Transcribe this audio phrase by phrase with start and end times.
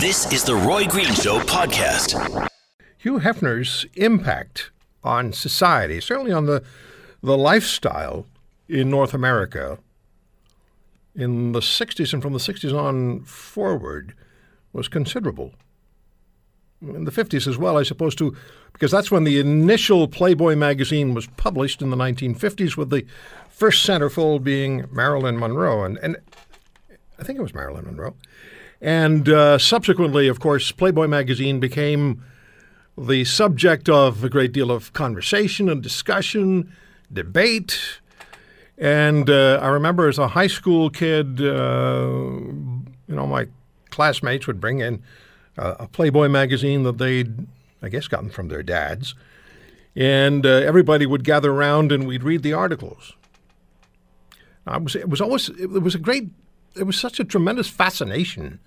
[0.00, 2.48] This is the Roy Green Show podcast.
[2.96, 4.70] Hugh Hefner's impact
[5.04, 6.62] on society, certainly on the,
[7.22, 8.26] the lifestyle
[8.68, 9.78] in North America
[11.14, 14.14] in the 60s and from the 60s on forward,
[14.72, 15.52] was considerable.
[16.80, 18.36] In the 50s as well, I suppose, too,
[18.72, 23.04] because that's when the initial Playboy magazine was published in the 1950s, with the
[23.48, 25.82] first centerfold being Marilyn Monroe.
[25.82, 26.16] And, and
[27.18, 28.14] I think it was Marilyn Monroe.
[28.80, 32.22] And uh, subsequently, of course, Playboy magazine became
[32.96, 36.72] the subject of a great deal of conversation and discussion,
[37.12, 38.00] debate.
[38.76, 43.48] And uh, I remember as a high school kid, uh, you know, my
[43.90, 45.02] classmates would bring in
[45.56, 47.48] a Playboy magazine that they'd,
[47.82, 49.16] I guess, gotten from their dads.
[49.96, 53.14] And uh, everybody would gather around and we'd read the articles.
[54.64, 56.28] I was, it was always, it was a great
[56.78, 58.60] it was such a tremendous fascination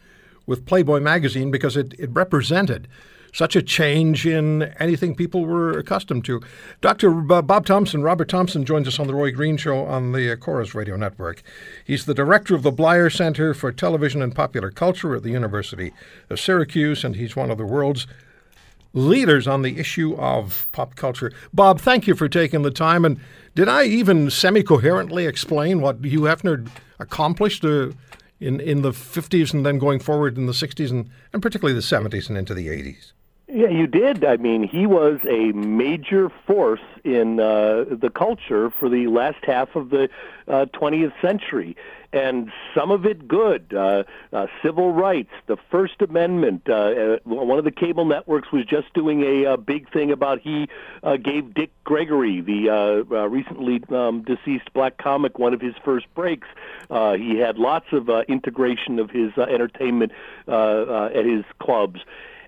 [0.45, 2.87] with Playboy magazine because it, it represented
[3.33, 6.41] such a change in anything people were accustomed to.
[6.81, 7.11] Dr.
[7.11, 10.97] Bob Thompson, Robert Thompson, joins us on the Roy Green Show on the Corus Radio
[10.97, 11.41] Network.
[11.85, 15.93] He's the director of the Bleier Center for Television and Popular Culture at the University
[16.29, 18.07] of Syracuse, and he's one of the world's
[18.93, 21.31] leaders on the issue of pop culture.
[21.53, 23.05] Bob, thank you for taking the time.
[23.05, 23.19] And
[23.55, 26.67] did I even semi coherently explain what Hugh Hefner
[26.99, 27.91] accomplished uh,
[28.41, 31.85] in in the 50s and then going forward in the 60s and, and particularly the
[31.85, 33.13] 70s and into the 80s.
[33.53, 34.23] Yeah, you did.
[34.23, 39.75] I mean, he was a major force in uh, the culture for the last half
[39.75, 40.07] of the
[40.47, 41.75] uh, 20th century,
[42.13, 43.73] and some of it good.
[43.73, 46.69] Uh, uh, civil rights, the First Amendment.
[46.69, 50.39] Uh, uh, one of the cable networks was just doing a, a big thing about
[50.39, 50.69] he
[51.03, 55.75] uh, gave Dick Gregory, the uh, uh, recently um, deceased black comic, one of his
[55.83, 56.47] first breaks.
[56.89, 60.13] Uh, he had lots of uh, integration of his uh, entertainment
[60.47, 61.99] uh, uh, at his clubs.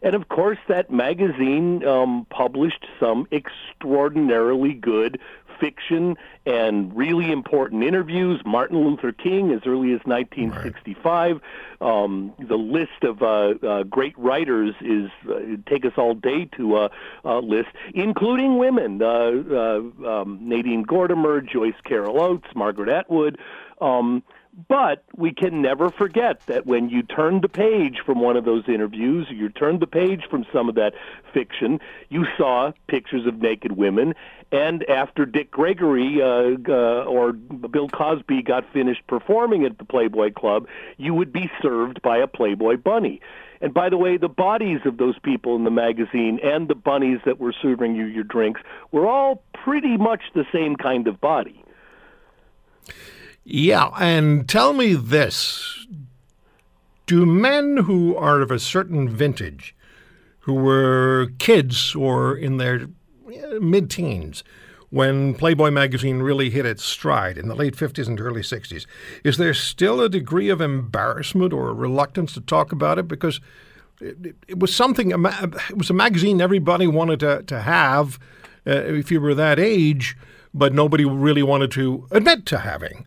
[0.03, 5.19] And of course, that magazine um, published some extraordinarily good
[5.59, 8.41] fiction and really important interviews.
[8.46, 11.40] Martin Luther King, as early as 1965.
[11.40, 12.03] Right.
[12.03, 16.75] Um, the list of uh, uh, great writers is uh, take us all day to
[16.75, 16.90] uh,
[17.24, 23.38] uh, list, including women: uh, uh, um, Nadine Gordimer, Joyce Carol Oates, Margaret Atwood.
[23.80, 24.22] Um,
[24.68, 28.64] but we can never forget that when you turn the page from one of those
[28.68, 30.94] interviews, you turned the page from some of that
[31.34, 34.14] fiction, you saw pictures of naked women.
[34.52, 40.34] And after Dick Gregory uh, uh, or Bill Cosby got finished performing at the Playboy
[40.34, 43.22] Club, you would be served by a Playboy bunny.
[43.59, 47.20] And by the way, the bodies of those people in the magazine and the bunnies
[47.25, 51.64] that were serving you your drinks were all pretty much the same kind of body.
[53.45, 55.85] Yeah, and tell me this.
[57.05, 59.75] Do men who are of a certain vintage,
[60.41, 62.87] who were kids or in their
[63.59, 64.43] mid teens,
[64.89, 68.85] when Playboy magazine really hit its stride in the late 50s and early 60s,
[69.23, 73.07] is there still a degree of embarrassment or reluctance to talk about it?
[73.07, 73.41] Because
[73.99, 78.19] it, it was something, it was a magazine everybody wanted to, to have
[78.65, 80.15] uh, if you were that age
[80.53, 83.06] but nobody really wanted to admit to having.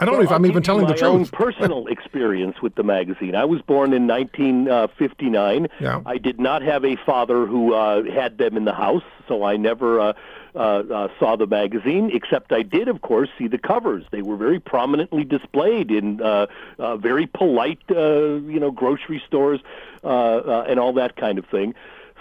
[0.00, 1.02] I don't well, know if I'm even telling the truth.
[1.02, 3.34] My own personal experience with the magazine.
[3.34, 5.68] I was born in 1959.
[5.78, 6.00] Yeah.
[6.06, 9.58] I did not have a father who uh, had them in the house, so I
[9.58, 10.12] never uh,
[10.54, 12.10] uh, uh, saw the magazine.
[12.14, 14.04] Except I did, of course, see the covers.
[14.10, 16.46] They were very prominently displayed in uh,
[16.78, 19.60] uh, very polite, uh, you know, grocery stores
[20.02, 21.74] uh, uh, and all that kind of thing.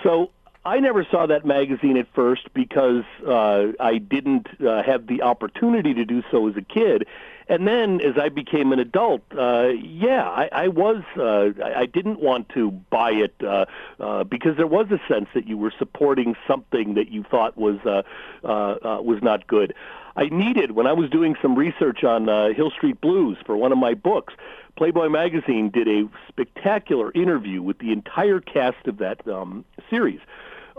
[0.03, 0.31] So
[0.65, 5.93] I never saw that magazine at first because uh, I didn't uh, have the opportunity
[5.93, 7.07] to do so as a kid.
[7.47, 11.01] And then, as I became an adult, uh, yeah, I, I was.
[11.17, 13.65] Uh, I didn't want to buy it uh,
[13.99, 17.79] uh, because there was a sense that you were supporting something that you thought was
[17.85, 18.03] uh,
[18.43, 19.73] uh, uh, was not good.
[20.19, 23.71] I needed when I was doing some research on uh, Hill Street Blues for one
[23.71, 24.33] of my books.
[24.75, 30.19] Playboy magazine did a spectacular interview with the entire cast of that um, series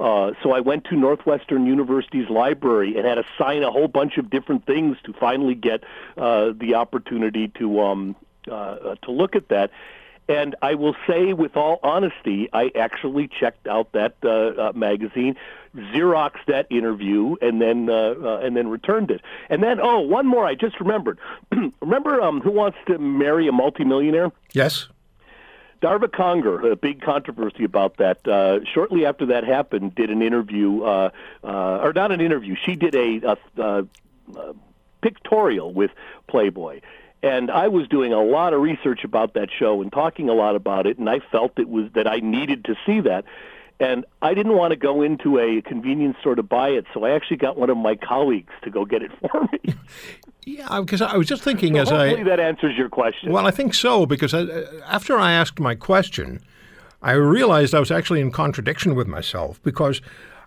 [0.00, 4.16] Uh, so I went to Northwestern University's library and had to sign a whole bunch
[4.16, 5.84] of different things to finally get
[6.16, 8.16] uh, the opportunity to um,
[8.48, 9.70] uh, uh, to look at that.
[10.30, 14.28] And I will say, with all honesty, I actually checked out that uh,
[14.68, 15.34] uh, magazine,
[15.74, 19.22] xeroxed that interview, and then uh, uh, and then returned it.
[19.48, 20.46] And then, oh, one more!
[20.46, 21.18] I just remembered.
[21.80, 24.30] Remember, um, Who Wants to Marry a Multimillionaire?
[24.52, 24.86] Yes.
[25.82, 28.28] Darva Conger, a big controversy about that.
[28.28, 31.10] Uh, shortly after that happened, did an interview, uh,
[31.42, 32.54] uh, or not an interview.
[32.54, 33.86] She did a, a, a,
[34.36, 34.54] a
[35.02, 35.90] pictorial with
[36.28, 36.82] Playboy,
[37.22, 40.56] and I was doing a lot of research about that show and talking a lot
[40.56, 43.25] about it, and I felt it was that I needed to see that.
[43.78, 47.12] And I didn't want to go into a convenience store to buy it, so I
[47.12, 49.75] actually got one of my colleagues to go get it for me.
[50.46, 52.25] Yeah, because I was just thinking so as hopefully I.
[52.25, 53.31] that answers your question.
[53.31, 54.46] Well, I think so because I,
[54.87, 56.40] after I asked my question,
[57.02, 60.00] I realized I was actually in contradiction with myself because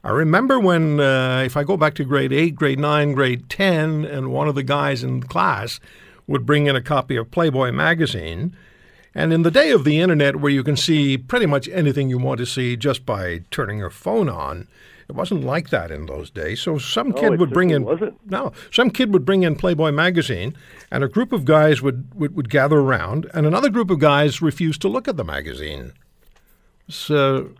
[0.03, 4.03] I remember when, uh, if I go back to grade eight, grade nine, grade 10,
[4.03, 5.79] and one of the guys in class
[6.27, 8.55] would bring in a copy of Playboy magazine.
[9.15, 12.17] And in the day of the internet, where you can see pretty much anything you
[12.17, 14.67] want to see just by turning your phone on,
[15.07, 16.61] it wasn't like that in those days.
[16.61, 18.15] So some kid would bring in wasn't.
[18.29, 20.55] no, some kid would bring in Playboy magazine,
[20.89, 24.41] and a group of guys would, would, would gather around, and another group of guys
[24.41, 25.91] refused to look at the magazine.
[26.87, 27.51] So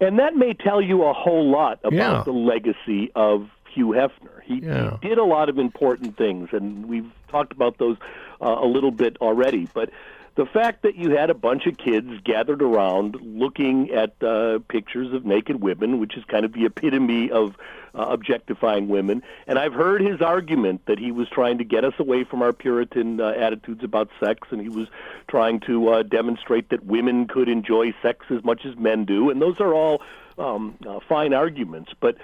[0.00, 2.22] And that may tell you a whole lot about Yeah.
[2.24, 4.42] the legacy of Hugh Hefner.
[4.42, 4.96] He, Yeah.
[5.02, 7.98] he did a lot of important things, and we've talked about those
[8.40, 9.68] uh, a little bit already.
[9.72, 9.90] But
[10.34, 15.12] the fact that you had a bunch of kids gathered around looking at uh, pictures
[15.12, 17.56] of naked women, which is kind of the epitome of
[17.94, 21.94] uh, objectifying women, and I've heard his argument that he was trying to get us
[21.98, 24.88] away from our Puritan uh, attitudes about sex, and he was
[25.28, 29.40] trying to uh, demonstrate that women could enjoy sex as much as men do, and
[29.40, 30.02] those are all
[30.38, 32.16] um, uh, fine arguments, but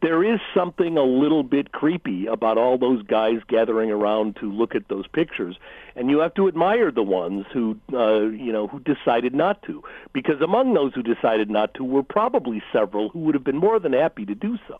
[0.00, 4.74] there is something a little bit creepy about all those guys gathering around to look
[4.74, 5.56] at those pictures,
[5.96, 9.82] and you have to admire the ones who, uh, you know, who decided not to,
[10.12, 13.78] because among those who decided not to were probably several who would have been more
[13.78, 14.78] than happy to do so.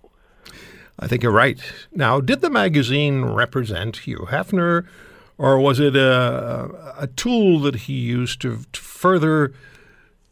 [1.00, 1.60] I think you're right.
[1.92, 4.86] Now, did the magazine represent Hugh Hefner,
[5.36, 9.52] or was it a, a tool that he used to, to further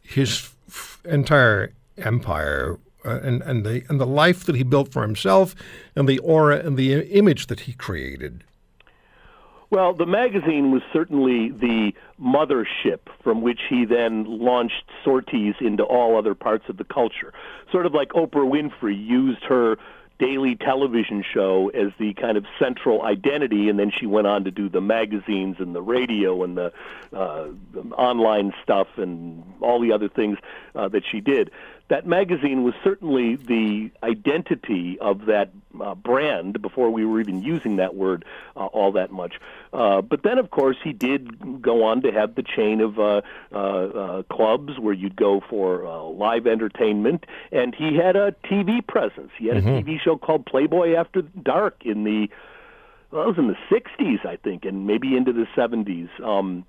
[0.03, 5.03] his f- entire empire uh, and, and, the, and the life that he built for
[5.03, 5.55] himself
[5.95, 8.45] and the aura and the image that he created?
[9.69, 16.17] Well, the magazine was certainly the mothership from which he then launched sorties into all
[16.17, 17.33] other parts of the culture.
[17.73, 19.77] Sort of like Oprah Winfrey used her
[20.19, 24.51] daily television show as the kind of central identity, and then she went on to
[24.51, 26.73] do the magazines and the radio and the,
[27.13, 30.39] uh, the online stuff and all the other things
[30.75, 31.51] uh, that she did.
[31.89, 35.51] That magazine was certainly the identity of that
[35.81, 38.25] uh, brand before we were even using that word
[38.57, 39.35] uh, all that much.
[39.73, 43.21] Uh, but then, of course, he did go on to have the chain of uh,
[43.53, 48.85] uh, uh, clubs where you'd go for uh, live entertainment, and he had a TV
[48.85, 49.31] presence.
[49.39, 52.29] He had a TV show called Playboy After Dark in the
[53.13, 56.09] well, it was in the '60s, I think, and maybe into the '70s.
[56.21, 56.65] Um,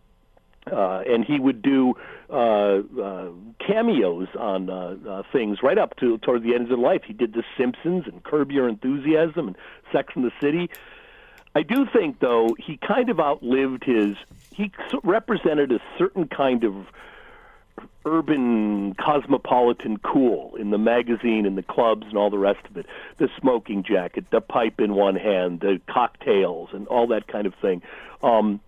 [0.72, 1.96] uh, and he would do
[2.30, 3.30] uh, uh,
[3.66, 7.02] cameos on uh, uh, things right up to toward the end of his life.
[7.06, 9.58] He did The Simpsons and Curb Your Enthusiasm and
[9.92, 10.70] Sex and the City.
[11.56, 14.16] I do think, though, he kind of outlived his.
[14.52, 14.72] He
[15.04, 16.86] represented a certain kind of
[18.06, 22.86] urban cosmopolitan cool in the magazine and the clubs and all the rest of it.
[23.18, 27.54] The smoking jacket, the pipe in one hand, the cocktails, and all that kind of
[27.56, 27.82] thing.
[28.24, 28.62] Um,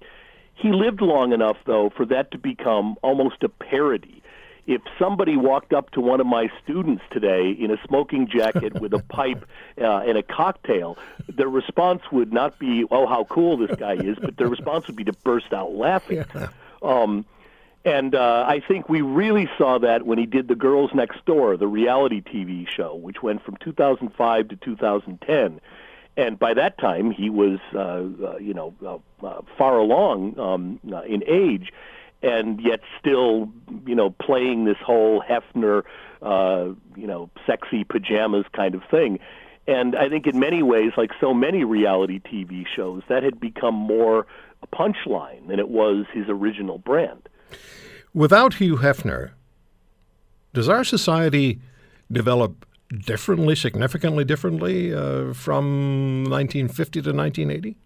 [0.59, 4.21] he lived long enough, though, for that to become almost a parody.
[4.67, 8.93] If somebody walked up to one of my students today in a smoking jacket with
[8.93, 9.45] a pipe
[9.81, 10.97] uh, and a cocktail,
[11.27, 14.95] their response would not be, "Oh, how cool this guy is," but their response would
[14.95, 16.23] be to burst out laughing.
[16.83, 17.25] Um,
[17.85, 21.57] and uh, I think we really saw that when he did The Girls Next Door,
[21.57, 25.61] the reality TV show, which went from 2005 to 2010.
[26.19, 30.77] And by that time, he was, uh, uh, you know, uh, uh, far along um,
[30.91, 31.71] uh, in age,
[32.21, 33.49] and yet still,
[33.85, 35.83] you know, playing this whole Hefner,
[36.21, 39.19] uh, you know, sexy pajamas kind of thing.
[39.65, 43.75] And I think in many ways, like so many reality TV shows, that had become
[43.75, 44.27] more
[44.61, 47.29] a punchline than it was his original brand.
[48.13, 49.31] Without Hugh Hefner,
[50.53, 51.61] does our society
[52.11, 57.77] develop differently, significantly differently uh, from 1950 to 1980?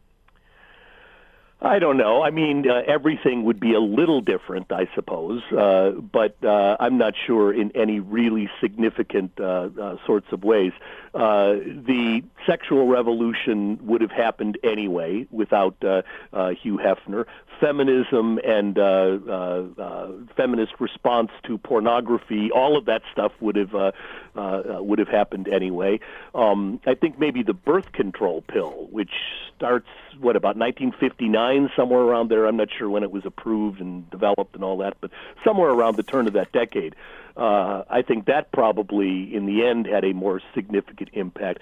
[1.66, 2.22] I don't know.
[2.22, 6.98] I mean, uh, everything would be a little different, I suppose, uh, but uh, I'm
[6.98, 10.74] not sure in any really significant uh, uh, sorts of ways.
[11.14, 17.26] Uh, the sexual revolution would have happened anyway without Hugh Hefner.
[17.63, 18.82] Feminism and uh,
[19.25, 23.91] uh, uh, feminist response to pornography, all of that stuff would have uh,
[24.36, 26.01] uh, would have happened anyway.
[26.36, 29.12] Um, I think maybe the birth control pill, which
[29.55, 29.88] starts
[30.20, 32.48] what about 1959, somewhere around there.
[32.48, 35.12] I'm not sure when it was approved and developed and all that, but
[35.46, 36.96] somewhere around the turn of that decade.
[37.36, 41.60] Uh, I think that probably, in the end, had a more significant impact.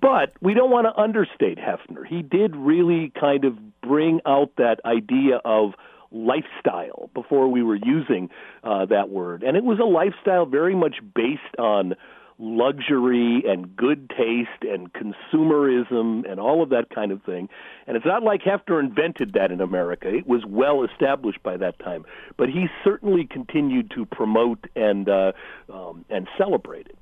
[0.00, 2.04] But we don't want to understate Hefner.
[2.06, 5.74] He did really kind of bring out that idea of
[6.10, 8.28] lifestyle before we were using
[8.64, 9.42] uh, that word.
[9.42, 11.94] And it was a lifestyle very much based on
[12.42, 17.48] luxury and good taste and consumerism and all of that kind of thing.
[17.86, 20.08] And it's not like Hefner invented that in America.
[20.12, 22.04] It was well established by that time.
[22.36, 25.32] But he certainly continued to promote and uh,
[25.72, 26.98] um, and celebrate it.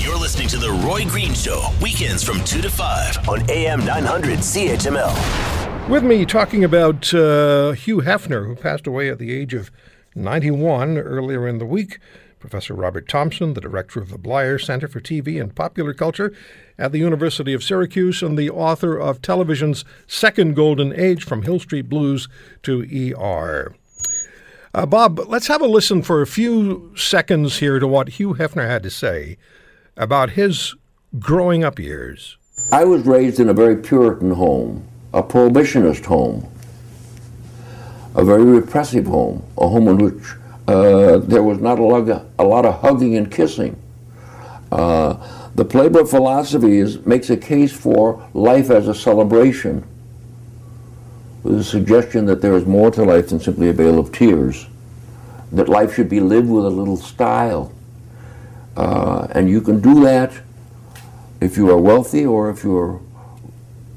[0.00, 4.40] You're listening to The Roy Green Show, weekends from 2 to 5 on AM 900
[4.40, 5.88] CHML.
[5.88, 9.70] With me talking about uh, Hugh Hefner, who passed away at the age of
[10.16, 11.98] 91 earlier in the week.
[12.38, 16.32] Professor Robert Thompson, the director of the Bleier Center for TV and Popular Culture
[16.78, 21.58] at the University of Syracuse, and the author of television's Second Golden Age from Hill
[21.58, 22.28] Street Blues
[22.62, 23.74] to ER.
[24.74, 28.68] Uh, Bob, let's have a listen for a few seconds here to what Hugh Hefner
[28.68, 29.38] had to say
[29.96, 30.74] about his
[31.18, 32.36] growing up years.
[32.70, 36.46] I was raised in a very Puritan home, a prohibitionist home,
[38.14, 40.22] a very repressive home, a home in which
[40.68, 43.80] uh, there was not a lot, of, a lot of hugging and kissing.
[44.72, 45.14] Uh,
[45.54, 49.86] the Playboy philosophy is, makes a case for life as a celebration,
[51.42, 54.66] with a suggestion that there is more to life than simply a vale of tears,
[55.52, 57.72] that life should be lived with a little style.
[58.76, 60.32] Uh, and you can do that
[61.40, 63.00] if you are wealthy or if you are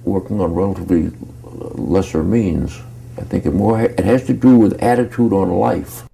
[0.03, 1.11] working on relatively
[1.43, 2.79] lesser means.
[3.17, 6.08] I think it more it has to do with attitude on life.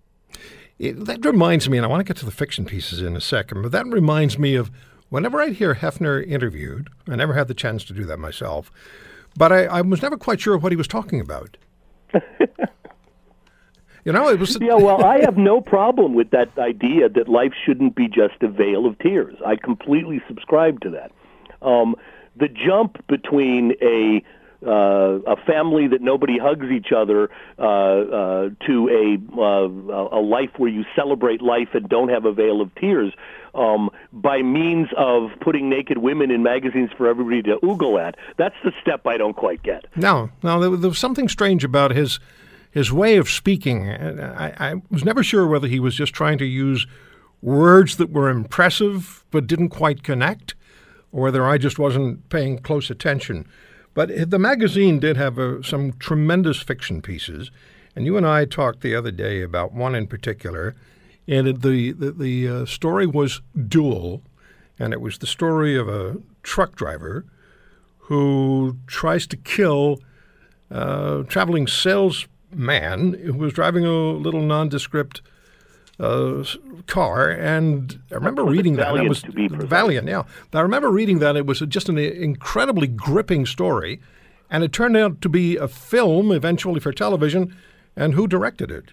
[0.78, 3.22] It, that reminds me, and I want to get to the fiction pieces in a
[3.22, 4.72] second, but that reminds me of
[5.10, 8.72] whenever I hear Hefner interviewed, I never had the chance to do that myself,
[9.38, 11.56] but I, I was never quite sure what he was talking about.
[12.14, 14.58] you know, it was.
[14.60, 18.48] yeah, well, I have no problem with that idea that life shouldn't be just a
[18.50, 19.36] vale of tears.
[19.46, 21.12] I completely subscribe to that.
[21.62, 21.96] Um,
[22.36, 24.22] the jump between a
[24.66, 30.52] uh, a family that nobody hugs each other uh, uh, to a uh, a life
[30.58, 33.14] where you celebrate life and don't have a veil of tears
[33.54, 38.16] um, by means of putting naked women in magazines for everybody to oogle at.
[38.38, 39.86] That's the step I don't quite get.
[39.96, 42.20] No, no, there, there was something strange about his
[42.72, 43.90] his way of speaking.
[43.90, 46.86] I, I was never sure whether he was just trying to use
[47.42, 50.56] words that were impressive but didn't quite connect,
[51.12, 53.48] or whether I just wasn't paying close attention.
[53.96, 57.50] But the magazine did have uh, some tremendous fiction pieces,
[57.96, 60.76] and you and I talked the other day about one in particular,
[61.28, 64.22] and the the, the uh, story was Duel,
[64.78, 67.26] and it was the story of a truck driver
[67.98, 70.00] who tries to kill
[70.70, 75.22] a uh, traveling salesman who was driving a little nondescript
[76.00, 76.44] uh,
[76.88, 78.88] car, and I remember reading that.
[78.88, 80.24] Valiant, was to be Valiant, yeah.
[80.54, 81.36] I remember reading that.
[81.36, 84.02] It was just an incredibly gripping story,
[84.50, 87.56] and it turned out to be a film eventually for television.
[87.98, 88.92] And who directed it?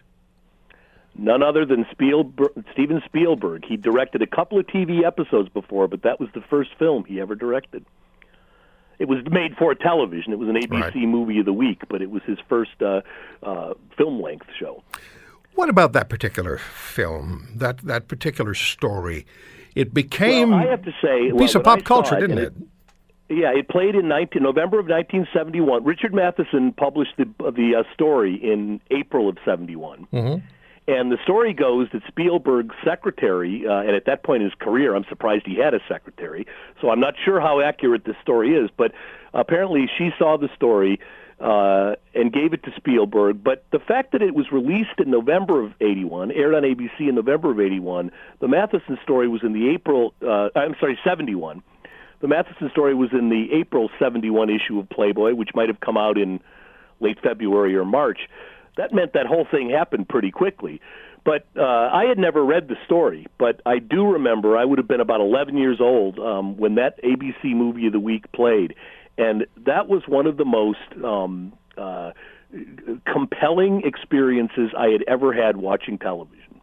[1.16, 3.64] None other than Spielberg, Steven Spielberg.
[3.66, 7.21] He directed a couple of TV episodes before, but that was the first film he
[7.21, 7.85] ever directed.
[8.99, 10.32] It was made for television.
[10.32, 10.97] It was an ABC right.
[10.97, 13.02] movie of the week, but it was his first uh,
[13.42, 14.82] uh, film length show.
[15.54, 19.26] What about that particular film, that, that particular story?
[19.75, 22.54] It became well, I have to say, a piece well, of pop culture, didn't it?
[23.28, 23.37] it?
[23.37, 25.85] Yeah, it played in 19, November of 1971.
[25.85, 30.06] Richard Matheson published the, the uh, story in April of 71.
[30.12, 30.47] Mm-hmm.
[30.88, 34.97] And the story goes that Spielberg's secretary, uh, and at that point in his career,
[34.97, 36.47] I'm surprised he had a secretary,
[36.80, 38.92] so I'm not sure how accurate this story is, but
[39.32, 40.99] apparently she saw the story
[41.42, 43.42] uh, and gave it to Spielberg.
[43.42, 47.16] But the fact that it was released in November of '81, aired on ABC in
[47.16, 50.14] November of '81, the Matheson story was in the April.
[50.22, 51.62] Uh, I'm sorry, '71.
[52.20, 55.96] The Matheson story was in the April '71 issue of Playboy, which might have come
[55.96, 56.40] out in
[57.00, 58.20] late February or March.
[58.76, 60.80] That meant that whole thing happened pretty quickly.
[61.25, 64.88] But uh, I had never read the story, but I do remember I would have
[64.88, 68.75] been about 11 years old um, when that ABC movie of the week played,
[69.19, 72.12] and that was one of the most um, uh,
[73.07, 76.61] compelling experiences I had ever had watching television.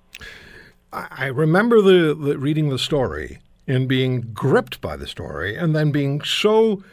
[0.91, 5.91] I remember the, the reading the story and being gripped by the story, and then
[5.91, 6.83] being so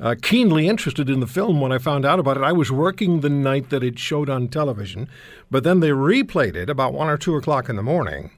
[0.00, 2.42] uh, keenly interested in the film when I found out about it.
[2.42, 5.08] I was working the night that it showed on television,
[5.50, 8.30] but then they replayed it about one or two o'clock in the morning.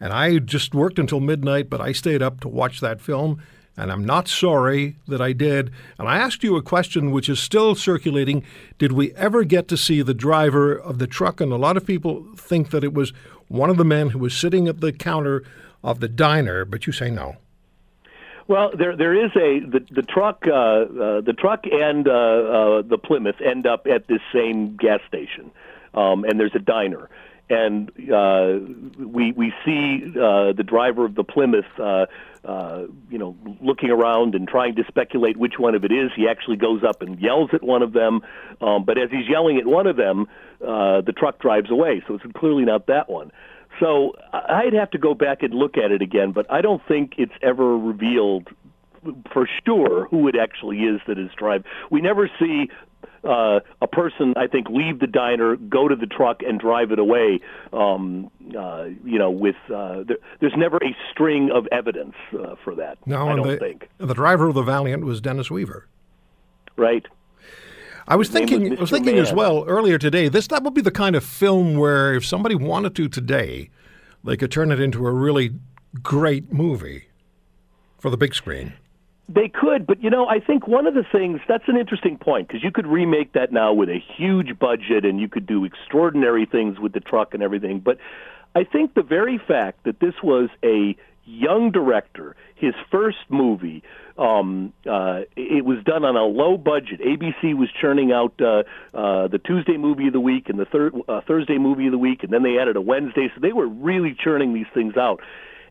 [0.00, 3.42] And I just worked until midnight, but I stayed up to watch that film,
[3.76, 5.70] and I'm not sorry that I did.
[5.98, 8.44] And I asked you a question which is still circulating
[8.78, 11.40] Did we ever get to see the driver of the truck?
[11.40, 13.12] And a lot of people think that it was
[13.48, 15.44] one of the men who was sitting at the counter
[15.82, 17.36] of the diner, but you say no.
[18.48, 22.82] Well, there there is a the the truck uh, uh, the truck and uh, uh,
[22.82, 25.50] the Plymouth end up at this same gas station,
[25.94, 27.08] um, and there's a diner,
[27.52, 28.58] and uh,
[28.98, 31.66] we we see uh, the driver of the Plymouth.
[31.78, 32.06] Uh,
[32.44, 36.10] uh, you know, looking around and trying to speculate which one of it is.
[36.16, 38.22] He actually goes up and yells at one of them,
[38.60, 40.26] um, but as he's yelling at one of them,
[40.60, 42.02] uh, the truck drives away.
[42.08, 43.30] So it's clearly not that one.
[43.78, 47.14] So I'd have to go back and look at it again, but I don't think
[47.16, 48.48] it's ever revealed
[49.32, 51.64] for sure who it actually is that is driving.
[51.90, 52.70] We never see
[53.24, 56.98] uh, a person, I think, leave the diner, go to the truck, and drive it
[56.98, 57.40] away.
[57.72, 62.74] Um, uh, you know, with uh, there, there's never a string of evidence uh, for
[62.74, 62.98] that.
[63.06, 63.88] No, I don't the, think.
[63.98, 65.86] The driver of the Valiant was Dennis Weaver.
[66.76, 67.06] Right.
[68.08, 70.28] I was His thinking, was I was thinking as well earlier today.
[70.28, 73.70] This that would be the kind of film where, if somebody wanted to today,
[74.24, 75.54] they could turn it into a really
[76.02, 77.08] great movie
[77.98, 78.72] for the big screen.
[79.28, 82.48] They could, but you know, I think one of the things that's an interesting point
[82.48, 86.44] because you could remake that now with a huge budget and you could do extraordinary
[86.44, 87.80] things with the truck and everything.
[87.80, 87.98] But
[88.54, 93.82] I think the very fact that this was a young director, his first movie,
[94.18, 97.00] um, uh, it was done on a low budget.
[97.00, 100.94] ABC was churning out uh, uh, the Tuesday movie of the week and the third
[101.08, 103.30] uh, Thursday movie of the week, and then they added a Wednesday.
[103.34, 105.20] So they were really churning these things out.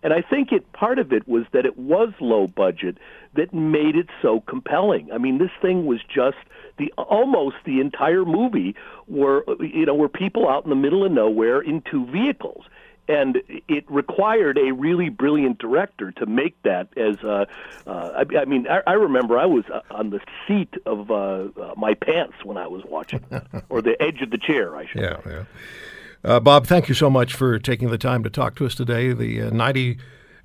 [0.04, 2.98] And I think it part of it was that it was low budget
[3.36, 5.12] that made it so compelling.
[5.12, 6.38] I mean, this thing was just
[6.78, 8.76] the almost the entire movie
[9.08, 12.66] were you know were people out in the middle of nowhere in two vehicles.
[13.08, 17.46] And it required a really brilliant director to make that as uh,
[17.86, 21.14] uh, I, I mean I, I remember I was uh, on the seat of uh,
[21.14, 23.24] uh, my pants when I was watching,
[23.70, 25.30] or the edge of the chair, I should Yeah, say.
[25.32, 25.44] yeah.
[26.24, 29.12] Uh, Bob, thank you so much for taking the time to talk to us today.
[29.12, 29.98] The uh, 90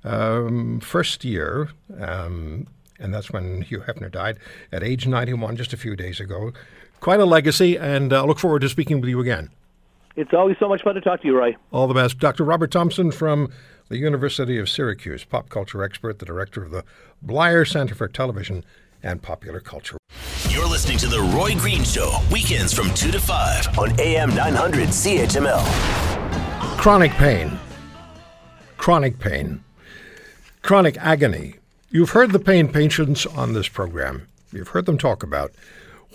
[0.03, 2.65] um, first year, um,
[2.99, 4.39] and that's when Hugh Hefner died
[4.71, 6.51] at age 91, just a few days ago.
[6.99, 9.51] Quite a legacy, and I uh, look forward to speaking with you again.
[10.15, 11.55] It's always so much fun to talk to you, Roy.
[11.71, 12.17] All the best.
[12.17, 12.43] Dr.
[12.43, 13.51] Robert Thompson from
[13.89, 16.83] the University of Syracuse, pop culture expert, the director of the
[17.23, 18.65] Bleier Center for Television
[19.03, 19.97] and Popular Culture.
[20.57, 24.89] You're listening to The Roy Green Show, weekends from 2 to 5 on AM 900
[24.89, 25.63] CHML.
[26.79, 27.59] Chronic pain.
[28.75, 29.63] Chronic pain.
[30.63, 31.57] Chronic agony.
[31.91, 34.27] You've heard the pain patients on this program.
[34.51, 35.51] You've heard them talk about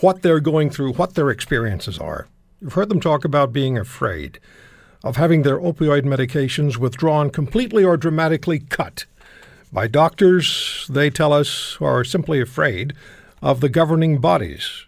[0.01, 2.27] what they're going through, what their experiences are.
[2.61, 4.41] You've heard them talk about being afraid,
[5.05, 9.05] of having their opioid medications withdrawn completely or dramatically cut
[9.73, 12.93] by doctors, they tell us, are simply afraid
[13.43, 14.87] of the governing bodies,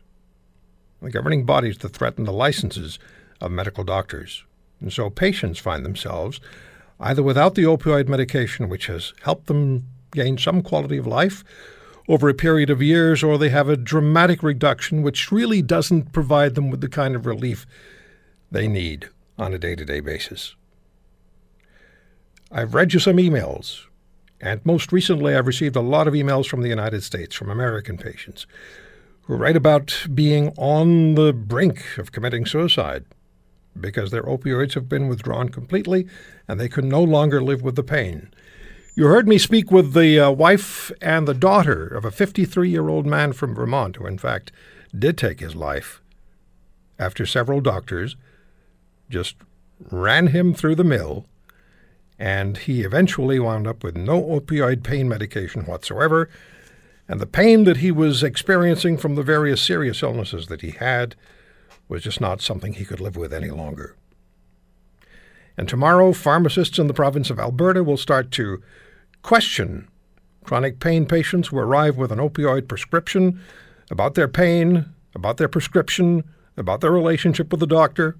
[1.02, 2.98] the governing bodies that threaten the licenses
[3.40, 4.44] of medical doctors.
[4.80, 6.40] And so patients find themselves
[7.00, 11.42] either without the opioid medication, which has helped them gain some quality of life
[12.08, 16.54] over a period of years, or they have a dramatic reduction, which really doesn't provide
[16.54, 17.66] them with the kind of relief
[18.50, 20.54] they need on a day to day basis.
[22.52, 23.86] I've read you some emails,
[24.44, 27.96] and most recently I've received a lot of emails from the United States, from American
[27.96, 28.46] patients,
[29.22, 33.06] who write about being on the brink of committing suicide
[33.80, 36.06] because their opioids have been withdrawn completely
[36.46, 38.30] and they can no longer live with the pain.
[38.94, 42.90] You heard me speak with the uh, wife and the daughter of a 53 year
[42.90, 44.52] old man from Vermont who, in fact,
[44.96, 46.02] did take his life
[46.98, 48.14] after several doctors
[49.08, 49.36] just
[49.90, 51.26] ran him through the mill,
[52.18, 56.28] and he eventually wound up with no opioid pain medication whatsoever.
[57.08, 61.16] And the pain that he was experiencing from the various serious illnesses that he had
[61.88, 63.96] was just not something he could live with any longer.
[65.56, 68.62] And tomorrow, pharmacists in the province of Alberta will start to
[69.22, 69.88] question
[70.44, 73.40] chronic pain patients who arrive with an opioid prescription
[73.90, 76.24] about their pain, about their prescription,
[76.56, 78.16] about their relationship with the doctor.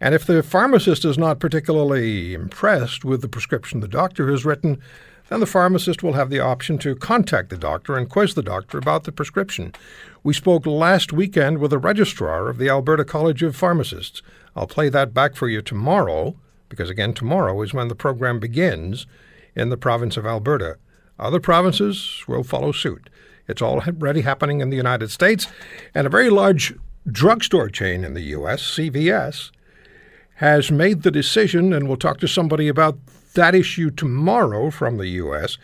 [0.00, 4.80] And if the pharmacist is not particularly impressed with the prescription the doctor has written,
[5.28, 8.78] then the pharmacist will have the option to contact the doctor and quiz the doctor
[8.78, 9.74] about the prescription.
[10.22, 14.22] We spoke last weekend with the registrar of the Alberta College of Pharmacists.
[14.56, 16.36] I'll play that back for you tomorrow,
[16.68, 19.06] because again, tomorrow is when the program begins
[19.54, 20.78] in the province of Alberta.
[21.18, 23.10] Other provinces will follow suit.
[23.48, 25.46] It's all already happening in the United States,
[25.94, 26.74] and a very large
[27.10, 29.50] drugstore chain in the U.S., CVS,
[30.38, 32.96] has made the decision, and we'll talk to somebody about
[33.34, 35.58] that issue tomorrow from the U.S.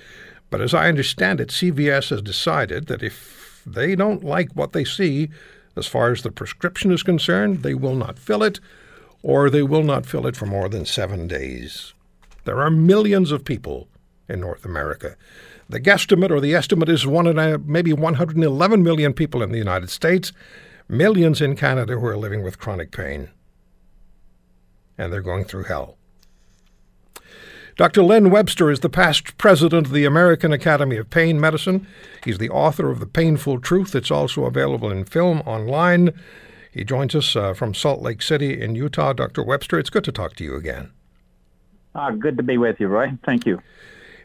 [0.50, 4.84] But as I understand it, CVS has decided that if they don't like what they
[4.84, 5.30] see
[5.76, 8.58] as far as the prescription is concerned, they will not fill it,
[9.22, 11.94] or they will not fill it for more than seven days.
[12.44, 13.86] There are millions of people
[14.28, 15.14] in North America.
[15.68, 19.58] The guesstimate or the estimate is one and a, maybe 111 million people in the
[19.58, 20.32] United States,
[20.88, 23.30] millions in Canada who are living with chronic pain.
[24.96, 25.96] And they're going through hell.
[27.76, 28.04] Dr.
[28.04, 31.88] Lynn Webster is the past president of the American Academy of Pain Medicine.
[32.24, 33.96] He's the author of The Painful Truth.
[33.96, 36.12] It's also available in film online.
[36.70, 39.12] He joins us uh, from Salt Lake City in Utah.
[39.12, 39.42] Dr.
[39.42, 40.92] Webster, it's good to talk to you again.
[41.96, 43.12] Ah, good to be with you, Roy.
[43.24, 43.60] Thank you.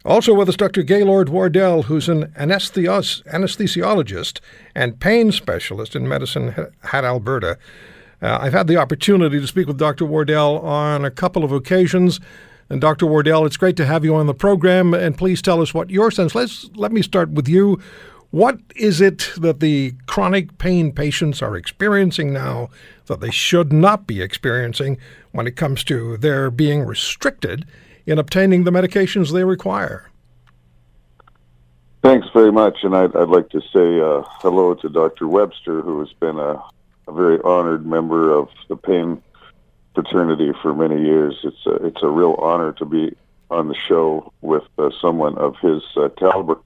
[0.06, 0.84] Also with us, Dr.
[0.84, 4.40] Gaylord Wardell, who's an anesthesiologist
[4.74, 7.58] and pain specialist in Medicine Hat Alberta.
[8.22, 10.06] Uh, I've had the opportunity to speak with Dr.
[10.06, 12.20] Wardell on a couple of occasions.
[12.70, 13.06] And Dr.
[13.08, 14.94] Wardell, it's great to have you on the program.
[14.94, 16.36] And please tell us what your sense.
[16.36, 17.80] Let's let me start with you.
[18.32, 22.70] What is it that the chronic pain patients are experiencing now
[23.08, 25.00] that they should not be experiencing
[25.32, 27.66] when it comes to their being restricted
[28.06, 30.10] in obtaining the medications they require?
[32.04, 32.84] Thanks very much.
[32.84, 35.28] And I'd, I'd like to say uh, hello to Dr.
[35.28, 36.64] Webster, who has been a,
[37.10, 39.22] a very honored member of the pain
[39.96, 41.36] fraternity for many years.
[41.44, 43.16] It's a, it's a real honor to be
[43.50, 46.60] on the show with uh, someone of his uh, caliber.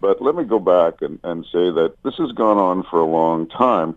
[0.00, 3.06] But let me go back and, and say that this has gone on for a
[3.06, 3.96] long time.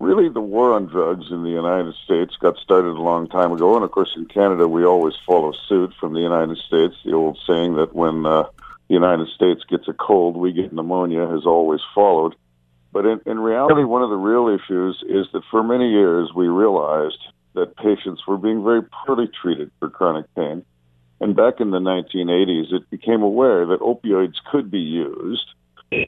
[0.00, 3.76] Really, the war on drugs in the United States got started a long time ago.
[3.76, 6.96] And of course, in Canada, we always follow suit from the United States.
[7.04, 8.42] The old saying that when uh,
[8.88, 12.34] the United States gets a cold, we get pneumonia has always followed.
[12.94, 16.46] But in, in reality, one of the real issues is that for many years we
[16.46, 17.18] realized
[17.54, 20.64] that patients were being very poorly treated for chronic pain.
[21.20, 25.44] And back in the 1980s, it became aware that opioids could be used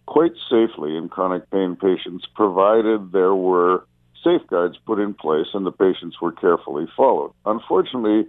[0.07, 3.85] quite safely in chronic pain patients, provided there were
[4.23, 7.33] safeguards put in place and the patients were carefully followed.
[7.45, 8.27] Unfortunately,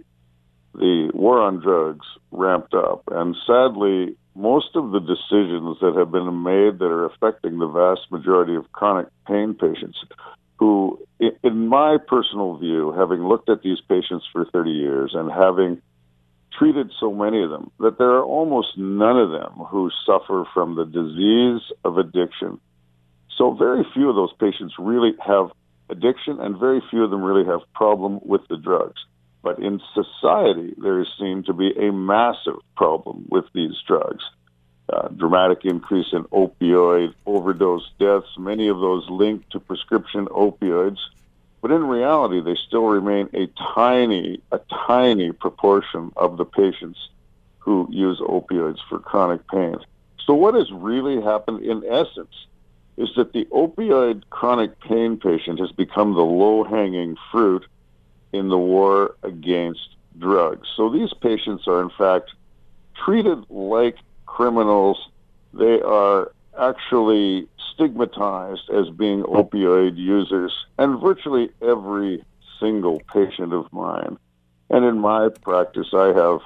[0.74, 6.44] the war on drugs ramped up, and sadly, most of the decisions that have been
[6.44, 9.98] made that are affecting the vast majority of chronic pain patients
[10.60, 15.82] who, in my personal view, having looked at these patients for 30 years and having
[16.56, 20.76] treated so many of them, that there are almost none of them who suffer from
[20.76, 22.60] the disease of addiction.
[23.36, 25.50] So very few of those patients really have
[25.90, 29.00] addiction, and very few of them really have problem with the drugs.
[29.42, 34.24] But in society, there is seen to be a massive problem with these drugs
[34.90, 40.98] uh, dramatic increase in opioid overdose deaths, many of those linked to prescription opioids.
[41.60, 47.08] But in reality, they still remain a tiny, a tiny proportion of the patients
[47.58, 49.76] who use opioids for chronic pain.
[50.24, 52.46] So what has really happened in essence
[52.96, 57.66] is that the opioid chronic pain patient has become the low-hanging fruit
[58.32, 60.68] in the war against drugs.
[60.76, 62.32] So these patients are in fact
[63.04, 65.08] treated like criminals,
[65.54, 72.24] they are actually stigmatized as being opioid users, and virtually every
[72.58, 74.18] single patient of mine.
[74.70, 76.40] And in my practice, I have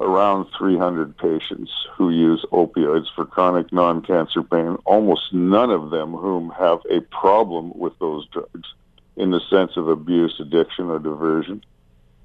[0.00, 6.12] around 300 patients who use opioids for chronic non cancer pain, almost none of them
[6.12, 8.72] whom have a problem with those drugs
[9.16, 11.62] in the sense of abuse, addiction, or diversion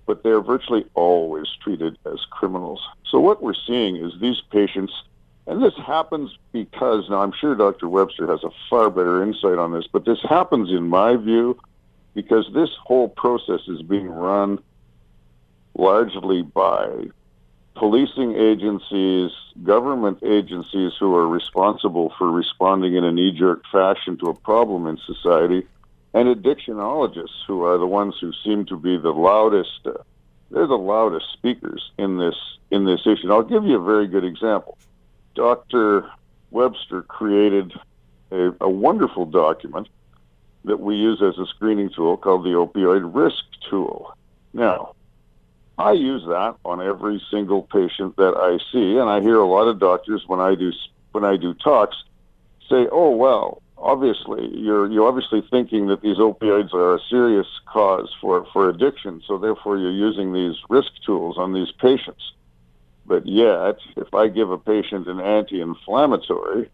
[0.08, 2.82] but they're virtually always treated as criminals.
[3.12, 4.94] So what we're seeing is these patients,
[5.46, 7.88] and this happens because, now I'm sure Dr.
[7.90, 11.60] Webster has a far better insight on this, but this happens in my view
[12.16, 14.60] because this whole process is being run
[15.76, 16.90] largely by
[17.76, 19.30] policing agencies,
[19.62, 24.98] government agencies who are responsible for responding in a knee-jerk fashion to a problem in
[25.06, 25.68] society,
[26.18, 29.82] and addictionologists, who are the ones who seem to be the loudest.
[29.86, 29.94] Uh,
[30.50, 32.36] they're the loudest speakers in this
[32.72, 33.24] in this issue.
[33.24, 34.78] And I'll give you a very good example.
[35.36, 36.10] Dr.
[36.50, 37.72] Webster created
[38.32, 39.90] a, a wonderful document
[40.66, 44.16] that we use as a screening tool called the opioid risk tool.
[44.54, 44.96] Now,
[45.78, 49.68] I use that on every single patient that I see, and I hear a lot
[49.68, 50.72] of doctors when I do
[51.12, 51.98] when I do talks
[52.68, 58.14] say, "Oh well, obviously you're you're obviously thinking that these opioids are a serious cause
[58.20, 62.34] for for addiction, so therefore you're using these risk tools on these patients."
[63.06, 66.70] But yet, if I give a patient an anti-inflammatory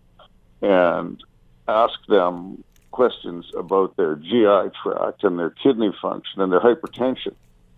[0.61, 1.23] and
[1.67, 7.35] ask them questions about their GI tract and their kidney function and their hypertension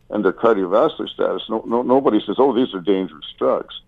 [0.09, 3.81] and their cardiovascular status, no, no, nobody says, "Oh, these are dangerous drugs."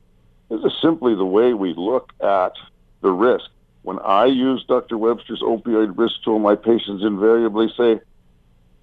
[0.50, 2.54] This is simply the way we look at
[3.02, 3.50] the risk.
[3.84, 4.98] When I use Dr.
[4.98, 8.02] Webster's opioid risk tool, my patients invariably say,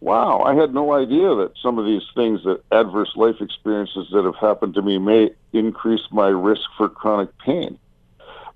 [0.01, 4.25] wow, I had no idea that some of these things, that adverse life experiences that
[4.25, 7.79] have happened to me may increase my risk for chronic pain.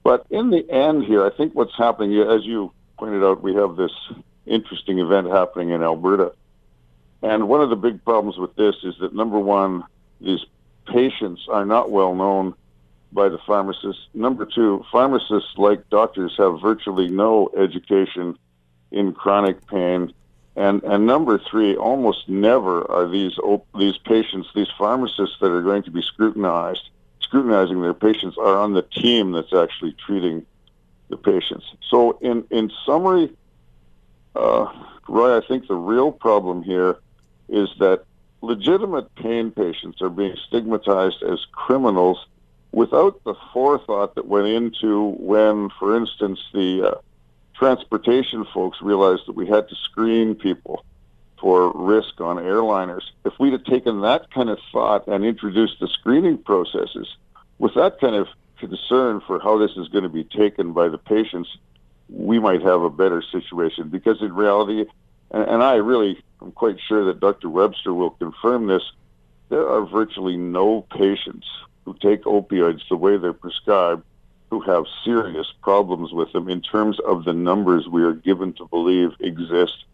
[0.05, 3.77] But in the end here, I think what's happening, as you pointed out, we have
[3.77, 3.93] this
[4.47, 6.33] interesting event happening in Alberta.
[7.23, 9.85] And one of the big problems with this is that number one,
[10.21, 10.45] these
[10.87, 12.55] patients are not well known
[13.13, 14.07] by the pharmacists.
[14.15, 18.39] Number two, pharmacists, like doctors, have virtually no education
[18.91, 20.13] in chronic pain.
[20.57, 23.39] And, and number three, almost never are these
[23.79, 26.91] these patients, these pharmacists that are going to be scrutinized,
[27.21, 30.45] scrutinizing their patients, are on the team that's actually treating
[31.11, 31.65] the patients.
[31.89, 33.31] So, in in summary,
[34.35, 34.67] uh,
[35.09, 36.99] Roy, I think the real problem here
[37.49, 38.05] is that
[38.43, 42.27] legitimate pain patients are being stigmatized as criminals
[42.73, 46.95] without the forethought that went into when, for instance, the uh,
[47.55, 50.85] transportation folks realized that we had to screen people
[51.41, 53.03] for risk on airliners.
[53.25, 57.17] If we'd have taken that kind of thought and introduced the screening processes
[57.59, 58.29] with that kind of
[58.59, 61.49] concern for how this is going to be taken by the patients,
[62.09, 63.89] we might have a better situation.
[63.89, 64.85] Because in reality,
[65.31, 67.49] and, and I really am quite sure that Dr.
[67.49, 68.83] Webster will confirm this,
[69.49, 71.47] there are virtually no patients
[71.89, 74.03] who take opioids the way they're prescribed
[74.51, 78.67] who have serious problems with them in terms of the numbers we are given to
[78.67, 79.85] believe exist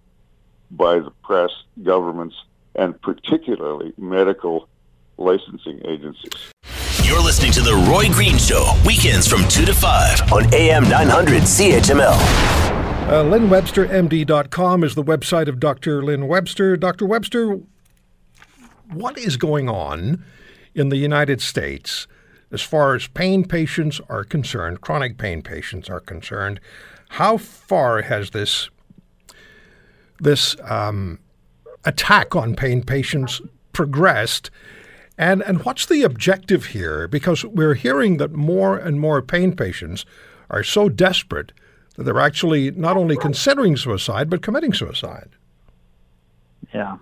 [0.71, 1.51] by the press,
[1.83, 2.37] governments,
[2.75, 4.69] and particularly medical
[5.19, 6.53] licensing agencies.
[7.03, 11.43] You're listening to The Roy Green Show, weekends from 2 to 5 on AM 900
[11.43, 12.19] CHML.
[13.05, 16.03] Uh, LynnWebsterMD.com is the website of Dr.
[16.03, 16.77] Lynn Webster.
[16.77, 17.07] Dr.
[17.07, 17.61] Webster,
[18.93, 20.25] what is going on
[20.75, 22.07] in the United States
[22.51, 26.61] as far as pain patients are concerned, chronic pain patients are concerned?
[27.11, 28.71] How far has this
[30.21, 31.19] this um,
[31.85, 33.41] attack on pain patients
[33.73, 34.51] progressed?
[35.19, 37.09] And, and what's the objective here?
[37.09, 40.05] Because we're hearing that more and more pain patients
[40.51, 41.53] are so desperate
[41.97, 45.31] that they're actually not only considering suicide, but committing suicide.
[46.73, 46.97] Yeah.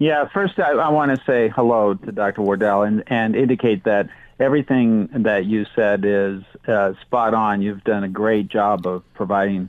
[0.00, 2.40] Yeah, first I, I want to say hello to Dr.
[2.40, 4.08] Wardell and, and indicate that
[4.40, 7.60] everything that you said is uh, spot on.
[7.60, 9.68] You've done a great job of providing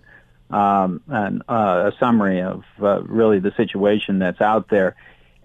[0.50, 4.96] um, an, uh, a summary of uh, really the situation that's out there.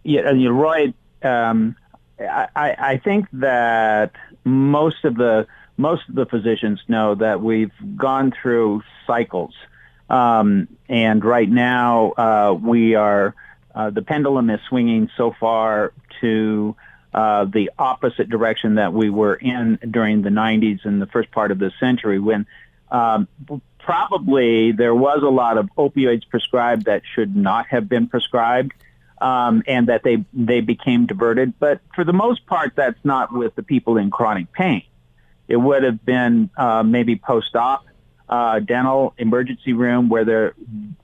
[0.04, 0.94] Yeah, and you're right.
[1.20, 1.74] Um,
[2.20, 4.12] I, I think that
[4.44, 9.54] most of the most of the physicians know that we've gone through cycles,
[10.08, 13.34] um, and right now uh, we are
[13.76, 16.74] uh, the pendulum is swinging so far to
[17.12, 21.50] uh, the opposite direction that we were in during the 90s and the first part
[21.50, 22.46] of the century when
[22.90, 23.28] um,
[23.78, 28.72] probably there was a lot of opioids prescribed that should not have been prescribed
[29.20, 31.58] um, and that they they became diverted.
[31.58, 34.82] But for the most part, that's not with the people in chronic pain.
[35.48, 37.86] It would have been uh, maybe post-op
[38.28, 40.54] uh, dental emergency room where there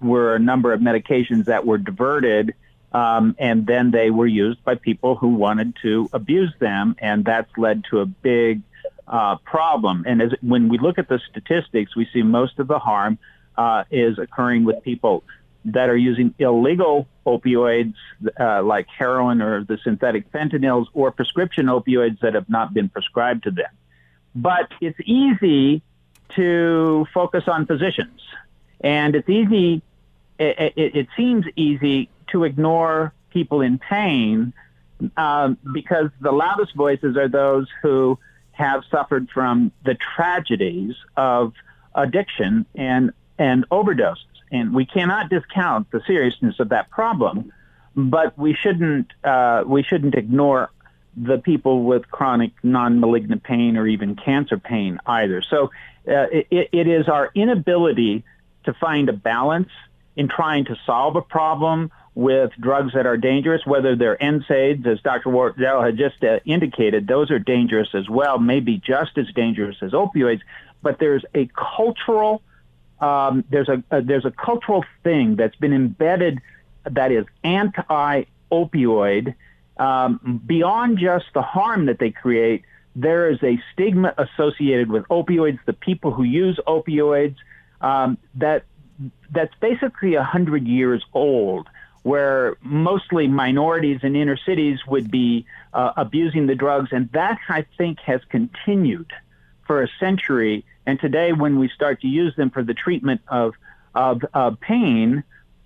[0.00, 2.54] were a number of medications that were diverted,
[2.92, 7.50] um, and then they were used by people who wanted to abuse them, and that's
[7.57, 8.62] led to a big
[9.09, 10.05] uh, problem.
[10.07, 13.18] And as when we look at the statistics, we see most of the harm
[13.57, 15.24] uh, is occurring with people
[15.64, 17.94] that are using illegal opioids
[18.38, 23.44] uh, like heroin or the synthetic fentanyls or prescription opioids that have not been prescribed
[23.44, 23.70] to them.
[24.35, 25.83] But it's easy
[26.31, 28.20] to focus on physicians,
[28.81, 29.83] and it's easy.
[30.38, 34.53] It, it, it seems easy to ignore people in pain
[35.16, 38.18] um, because the loudest voices are those who
[38.53, 41.55] have suffered from the tragedies of
[41.95, 44.18] addiction and and overdoses
[44.53, 47.53] and we cannot discount the seriousness of that problem,
[47.97, 50.71] but we shouldn't uh, we shouldn't ignore
[51.16, 55.42] the people with chronic non-malignant pain or even cancer pain either.
[55.42, 55.71] So
[56.07, 58.25] uh, it, it is our inability
[58.64, 59.71] to find a balance
[60.16, 65.01] in trying to solve a problem with drugs that are dangerous, whether they're NSAIDs, as
[65.01, 65.31] Dr.
[65.31, 69.92] Wardell had just uh, indicated, those are dangerous as well, maybe just as dangerous as
[69.92, 70.40] opioids.
[70.83, 72.42] But there's a cultural,
[73.01, 76.40] um, there's a, a there's a cultural thing that's been embedded
[76.85, 79.35] that is anti-opioid.
[79.79, 85.61] Um, beyond just the harm that they create, there is a stigma associated with opioids.
[85.64, 87.37] The people who use opioids
[87.81, 88.64] um, that
[89.31, 91.68] that's basically a hundred years old
[92.03, 96.91] where mostly minorities in inner cities would be uh, abusing the drugs.
[96.93, 99.12] And that, I think, has continued
[99.67, 100.65] for a century.
[100.85, 103.55] And today, when we start to use them for the treatment of,
[103.95, 105.23] of, of pain,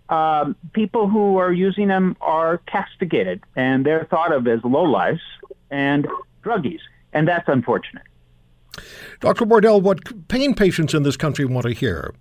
[0.08, 5.20] um, people who are using them are castigated and they're thought of as lowlifes
[5.70, 6.06] and
[6.44, 6.80] druggies.
[7.12, 8.04] And that's unfortunate.
[9.20, 9.46] Dr.
[9.46, 12.12] Wardell, what pain patients in this country want to hear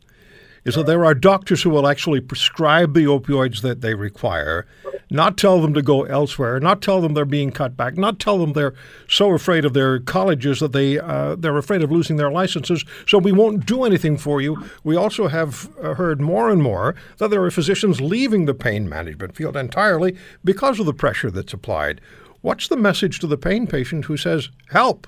[0.66, 4.66] is that there are doctors who will actually prescribe the opioids that they require,
[5.12, 8.40] not tell them to go elsewhere, not tell them they're being cut back, not tell
[8.40, 8.74] them they're
[9.08, 13.20] so afraid of their colleges that they uh, they're afraid of losing their licenses, so
[13.20, 14.64] we won't do anything for you.
[14.84, 18.90] We also have uh, heard more and more that there are physicians leaving the pain
[18.90, 22.02] management field entirely because of the pressure that's applied.
[22.42, 25.08] What's the message to the pain patient who says, "Help"?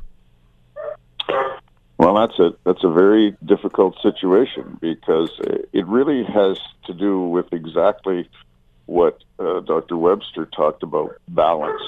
[1.97, 5.31] Well, that's a that's a very difficult situation because
[5.73, 8.29] it really has to do with exactly
[8.85, 9.97] what uh, Dr.
[9.97, 11.81] Webster talked about balance.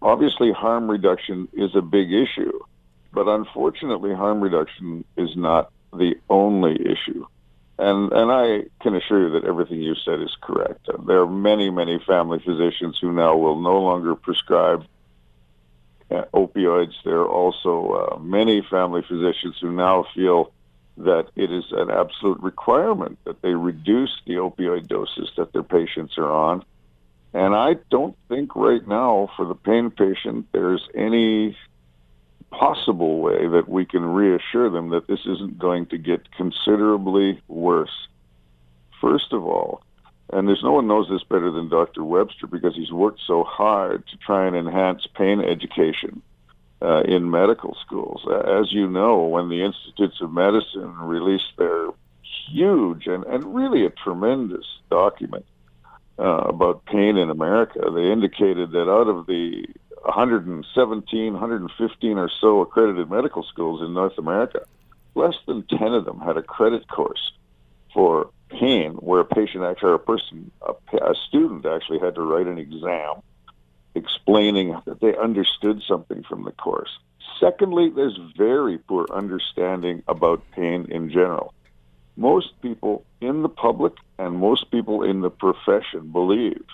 [0.00, 2.58] Obviously, harm reduction is a big issue,
[3.12, 7.26] but unfortunately, harm reduction is not the only issue.
[7.78, 10.88] And and I can assure you that everything you said is correct.
[11.06, 14.86] There are many many family physicians who now will no longer prescribe
[16.10, 16.94] uh, opioids.
[17.04, 20.52] There are also uh, many family physicians who now feel
[20.96, 26.16] that it is an absolute requirement that they reduce the opioid doses that their patients
[26.18, 26.64] are on.
[27.32, 31.56] And I don't think right now for the pain patient there's any
[32.50, 38.06] possible way that we can reassure them that this isn't going to get considerably worse.
[39.00, 39.82] First of all,
[40.32, 42.02] and there's no one knows this better than Dr.
[42.04, 46.22] Webster because he's worked so hard to try and enhance pain education
[46.80, 48.26] uh, in medical schools.
[48.46, 51.88] As you know, when the Institutes of Medicine released their
[52.48, 55.44] huge and, and really a tremendous document
[56.18, 59.66] uh, about pain in America, they indicated that out of the
[60.04, 64.66] 117, 115 or so accredited medical schools in North America,
[65.14, 67.32] less than 10 of them had a credit course
[67.92, 72.22] for pain where a patient actually, or a person, a, a student actually had to
[72.22, 73.22] write an exam
[73.94, 76.98] explaining that they understood something from the course.
[77.40, 81.52] Secondly, there's very poor understanding about pain in general.
[82.16, 86.64] Most people in the public and most people in the profession believe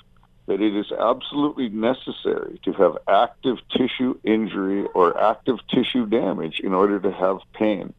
[0.46, 6.74] that it is absolutely necessary to have active tissue injury or active tissue damage in
[6.74, 7.94] order to have pain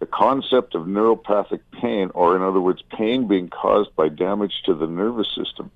[0.00, 4.74] the concept of neuropathic pain, or in other words, pain being caused by damage to
[4.74, 5.70] the nervous system,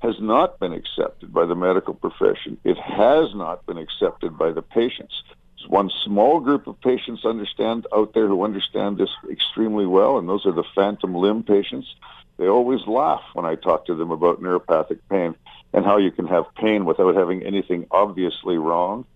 [0.00, 2.58] has not been accepted by the medical profession.
[2.64, 5.22] It has not been accepted by the patients.
[5.56, 10.28] There's one small group of patients understand out there who understand this extremely well, and
[10.28, 11.94] those are the phantom limb patients.
[12.36, 15.34] They always laugh when I talk to them about neuropathic pain
[15.72, 19.06] and how you can have pain without having anything obviously wrong.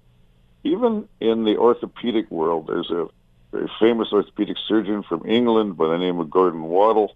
[0.65, 3.09] Even in the orthopedic world, there's a
[3.57, 7.15] very famous orthopedic surgeon from England by the name of Gordon Waddell,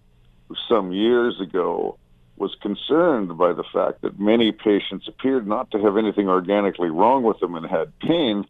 [0.48, 1.98] who some years ago
[2.37, 7.22] was concerned by the fact that many patients appeared not to have anything organically wrong
[7.22, 8.46] with them and had pain.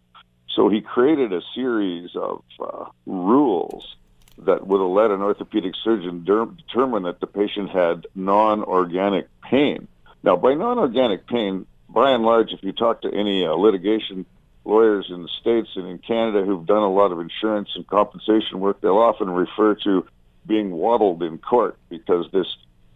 [0.55, 3.97] So he created a series of uh, rules
[4.39, 9.89] that would have let an orthopedic surgeon de- determine that the patient had non-organic pain.
[10.23, 14.27] Now, by non-organic pain, by and large, if you talk to any uh, litigation
[14.65, 18.61] lawyers in the States and in Canada who've done a lot of insurance and compensation
[18.61, 20.07] work, they'll often refer to
[20.47, 22.47] being waddled in court because this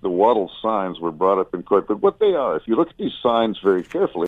[0.03, 1.88] the Waddell signs were brought up in court.
[1.88, 4.27] But what they are, if you look at these signs very carefully.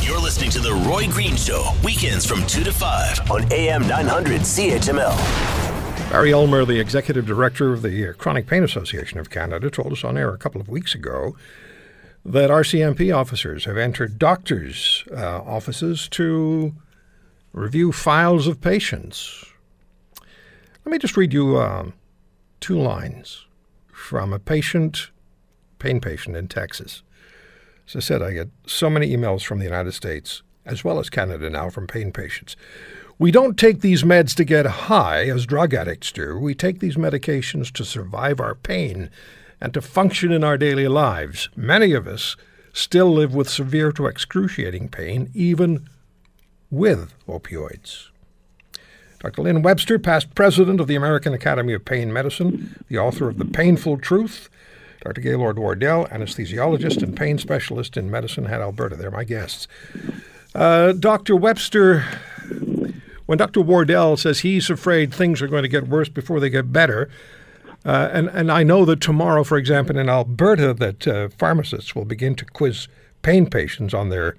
[0.00, 4.40] You're listening to The Roy Green Show, weekends from 2 to 5 on AM 900
[4.40, 6.10] CHML.
[6.10, 10.16] Barry Ulmer, the executive director of the Chronic Pain Association of Canada, told us on
[10.16, 11.36] air a couple of weeks ago
[12.28, 16.74] that RCMP officers have entered doctors' uh, offices to
[17.52, 19.46] review files of patients.
[20.84, 21.90] Let me just read you uh,
[22.60, 23.46] two lines
[23.90, 25.10] from a patient,
[25.78, 27.02] pain patient in Texas.
[27.88, 31.08] As I said, I get so many emails from the United States as well as
[31.08, 32.56] Canada now from pain patients.
[33.18, 36.38] We don't take these meds to get high as drug addicts do.
[36.38, 39.10] We take these medications to survive our pain
[39.60, 41.48] and to function in our daily lives.
[41.56, 42.36] Many of us
[42.72, 45.88] still live with severe to excruciating pain, even
[46.70, 48.08] with opioids.
[49.20, 49.42] Dr.
[49.42, 53.44] Lynn Webster, past president of the American Academy of Pain Medicine, the author of The
[53.44, 54.48] Painful Truth.
[55.00, 55.20] Dr.
[55.20, 58.96] Gaylord Wardell, anesthesiologist and pain specialist in Medicine Hat, Alberta.
[58.96, 59.68] They're my guests.
[60.54, 61.36] Uh, Dr.
[61.36, 62.04] Webster,
[63.26, 63.60] when Dr.
[63.60, 67.08] Wardell says he's afraid things are going to get worse before they get better,
[67.84, 72.04] uh, and, and I know that tomorrow, for example, in Alberta, that uh, pharmacists will
[72.04, 72.88] begin to quiz
[73.22, 74.36] pain patients on their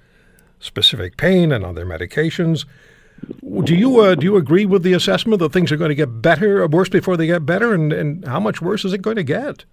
[0.58, 2.66] specific pain and on their medications.
[3.64, 6.22] Do you uh, do you agree with the assessment that things are going to get
[6.22, 9.16] better, or worse before they get better, and, and how much worse is it going
[9.16, 9.64] to get?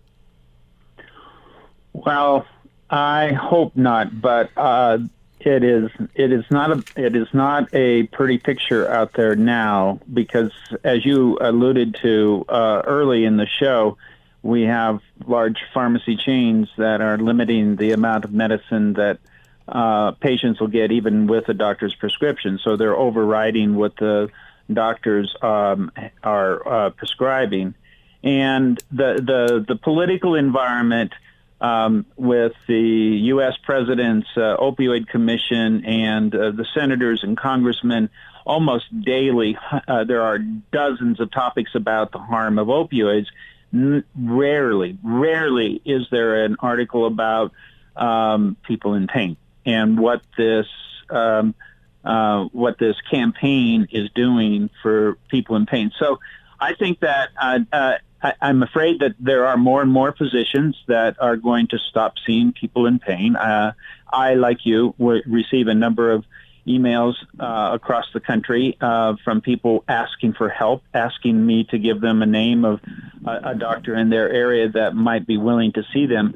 [1.94, 2.46] Well,
[2.90, 5.00] I hope not, but uh,
[5.40, 10.00] it is it is not a it is not a pretty picture out there now
[10.12, 10.52] because,
[10.84, 13.98] as you alluded to uh, early in the show,
[14.42, 19.20] we have large pharmacy chains that are limiting the amount of medicine that
[19.68, 22.60] uh, patients will get even with a doctor's prescription.
[22.64, 24.30] So they're overriding what the
[24.72, 25.92] doctors um,
[26.24, 27.76] are uh, prescribing,
[28.24, 31.14] and the the the political environment.
[31.60, 32.80] Um, with the
[33.34, 33.56] U.S.
[33.64, 38.12] President's uh, opioid commission and uh, the senators and congressmen
[38.46, 43.26] almost daily, uh, there are dozens of topics about the harm of opioids.
[43.74, 47.52] N- rarely, rarely is there an article about
[47.96, 49.36] um, people in pain
[49.66, 50.68] and what this
[51.10, 51.56] um,
[52.04, 55.92] uh, what this campaign is doing for people in pain.
[56.00, 56.20] So
[56.60, 60.76] I think that uh, uh, I, am afraid that there are more and more physicians
[60.88, 63.36] that are going to stop seeing people in pain.
[63.36, 63.74] Uh,
[64.12, 66.26] I, like you, receive a number of
[66.68, 72.02] emails uh, across the country uh, from people asking for help, asking me to give
[72.02, 72.82] them a name of
[73.26, 76.34] a, a doctor in their area that might be willing to see them.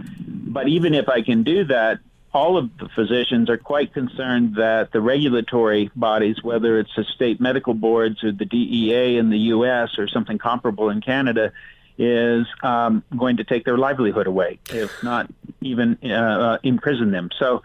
[0.47, 1.99] But even if I can do that,
[2.34, 7.41] all of the physicians are quite concerned that the regulatory bodies, whether it's the state
[7.41, 9.97] medical boards or the DEA in the U.S.
[9.97, 11.51] or something comparable in Canada,
[11.97, 15.29] is um, going to take their livelihood away, if not
[15.59, 17.29] even uh, imprison them.
[17.38, 17.63] So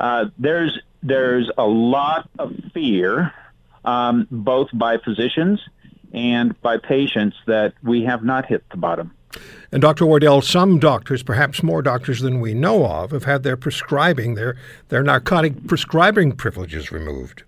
[0.00, 3.32] uh, there's there's a lot of fear,
[3.84, 5.60] um, both by physicians
[6.12, 9.15] and by patients, that we have not hit the bottom.
[9.72, 10.06] And Dr.
[10.06, 14.56] Wardell, some doctors, perhaps more doctors than we know of, have had their prescribing, their,
[14.88, 17.42] their narcotic prescribing privileges removed.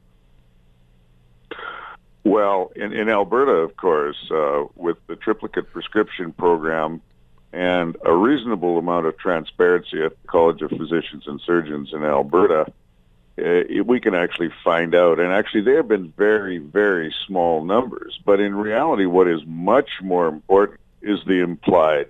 [2.24, 7.00] Well, in, in Alberta, of course, uh, with the triplicate prescription program
[7.52, 12.70] and a reasonable amount of transparency at the College of Physicians and Surgeons in Alberta,
[13.38, 15.18] uh, we can actually find out.
[15.18, 18.18] And actually, they have been very, very small numbers.
[18.24, 22.06] But in reality, what is much more important is the implied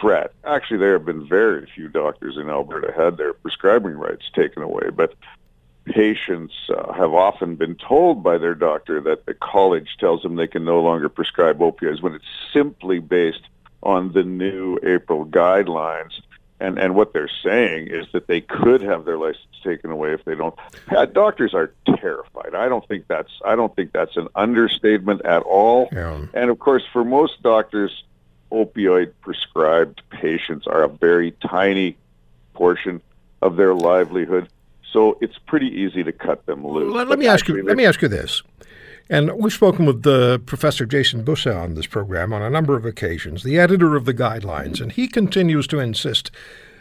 [0.00, 0.32] threat.
[0.44, 4.90] Actually, there have been very few doctors in Alberta had their prescribing rights taken away,
[4.90, 5.14] but
[5.86, 10.46] patients uh, have often been told by their doctor that the college tells them they
[10.46, 13.42] can no longer prescribe opioids when it's simply based
[13.82, 16.20] on the new April guidelines.
[16.58, 20.24] And and what they're saying is that they could have their license taken away if
[20.24, 20.54] they don't.
[20.88, 22.54] Uh, doctors are terrified.
[22.54, 25.88] I don't think that's I don't think that's an understatement at all.
[25.92, 26.24] Yeah.
[26.32, 28.04] And of course, for most doctors,
[28.50, 31.98] opioid prescribed patients are a very tiny
[32.54, 33.02] portion
[33.42, 34.48] of their livelihood.
[34.92, 36.94] So it's pretty easy to cut them loose.
[36.94, 37.62] Let, let me ask you.
[37.62, 38.42] Let me ask you this.
[39.08, 42.84] And we've spoken with uh, Professor Jason Busse on this program on a number of
[42.84, 46.32] occasions, the editor of the guidelines, and he continues to insist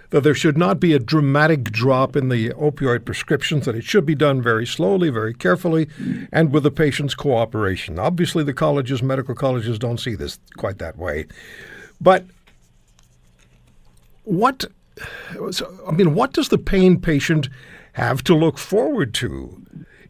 [0.10, 4.06] that there should not be a dramatic drop in the opioid prescriptions, that it should
[4.06, 5.88] be done very slowly, very carefully,
[6.32, 8.00] and with the patient's cooperation.
[8.00, 11.26] Obviously, the colleges, medical colleges, don't see this quite that way.
[12.00, 12.26] But
[14.24, 14.66] what,
[15.88, 17.50] I mean, what does the pain patient
[17.94, 19.62] have to look forward to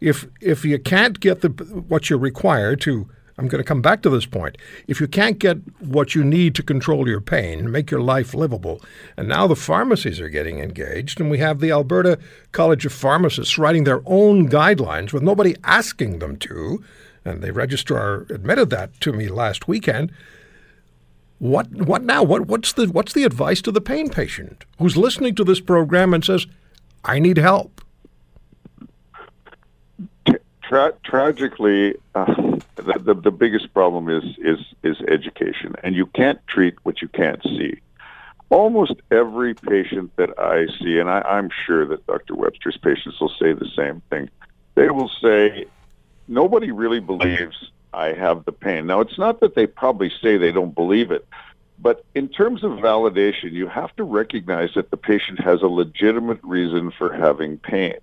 [0.05, 4.01] if if you can't get the what you're required to I'm going to come back
[4.03, 4.57] to this point.
[4.87, 8.81] If you can't get what you need to control your pain, make your life livable,
[9.17, 12.17] and now the pharmacies are getting engaged, and we have the Alberta
[12.53, 16.81] College of Pharmacists writing their own guidelines with nobody asking them to,
[17.25, 20.13] and the registrar admitted that to me last weekend.
[21.39, 22.23] What what now?
[22.23, 26.13] What what's the what's the advice to the pain patient who's listening to this program
[26.13, 26.47] and says,
[27.03, 27.81] "I need help"?
[30.67, 32.33] Tra- tragically, uh,
[32.75, 37.07] the, the, the biggest problem is is is education, and you can't treat what you
[37.07, 37.79] can't see.
[38.49, 42.35] Almost every patient that I see, and I, I'm sure that Dr.
[42.35, 44.29] Webster's patients will say the same thing.
[44.73, 45.65] They will say,
[46.27, 50.51] "Nobody really believes I have the pain." Now, it's not that they probably say they
[50.51, 51.27] don't believe it,
[51.77, 56.39] But in terms of validation, you have to recognize that the patient has a legitimate
[56.43, 57.95] reason for having pain.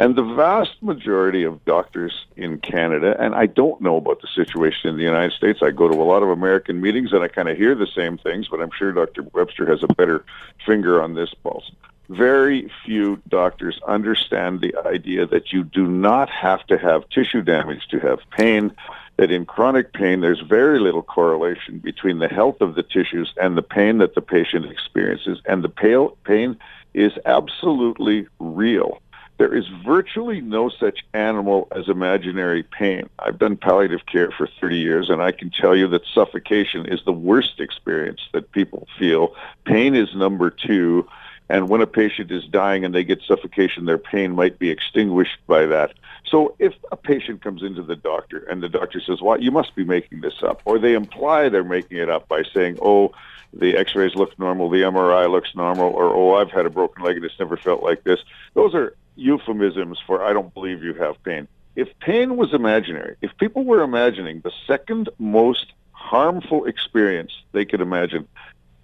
[0.00, 4.88] And the vast majority of doctors in Canada, and I don't know about the situation
[4.88, 5.58] in the United States.
[5.60, 8.16] I go to a lot of American meetings and I kind of hear the same
[8.16, 9.24] things, but I'm sure Dr.
[9.32, 10.24] Webster has a better
[10.64, 11.72] finger on this pulse.
[12.08, 17.88] Very few doctors understand the idea that you do not have to have tissue damage
[17.88, 18.72] to have pain,
[19.16, 23.58] that in chronic pain, there's very little correlation between the health of the tissues and
[23.58, 26.56] the pain that the patient experiences, and the pain
[26.94, 29.02] is absolutely real.
[29.38, 33.08] There is virtually no such animal as imaginary pain.
[33.20, 37.00] I've done palliative care for 30 years, and I can tell you that suffocation is
[37.04, 39.34] the worst experience that people feel.
[39.64, 41.08] Pain is number two.
[41.50, 45.38] And when a patient is dying and they get suffocation, their pain might be extinguished
[45.46, 45.94] by that.
[46.26, 49.74] So if a patient comes into the doctor and the doctor says, well, you must
[49.74, 53.12] be making this up, or they imply they're making it up by saying, oh,
[53.54, 57.16] the x-rays look normal, the MRI looks normal, or, oh, I've had a broken leg
[57.16, 58.20] and it's never felt like this.
[58.52, 61.48] Those are euphemisms for I don't believe you have pain.
[61.76, 67.80] If pain was imaginary, if people were imagining the second most harmful experience they could
[67.80, 68.26] imagine,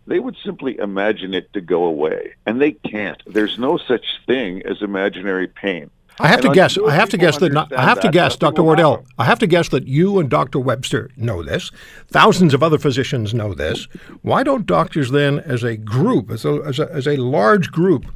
[0.06, 2.34] they would simply imagine it to go away.
[2.46, 3.22] And they can't.
[3.26, 5.90] There's no such thing as imaginary pain.
[6.20, 6.78] I have and to guess.
[6.78, 7.52] I have to guess that.
[7.52, 8.62] Not, I have that, to guess, Dr.
[8.62, 8.98] Wardell.
[8.98, 9.06] Happen.
[9.18, 10.60] I have to guess that you and Dr.
[10.60, 11.72] Webster know this.
[12.08, 13.86] Thousands of other physicians know this.
[14.22, 18.06] Why don't doctors then, as a group, as a, as a, as a large group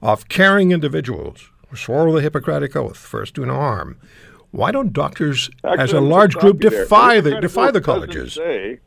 [0.00, 3.98] of caring individuals, swore the Hippocratic Oath, first do no harm.
[4.50, 8.34] Why don't doctors, Actually, as a large group, defy the, the defy the colleges?
[8.34, 8.78] Say,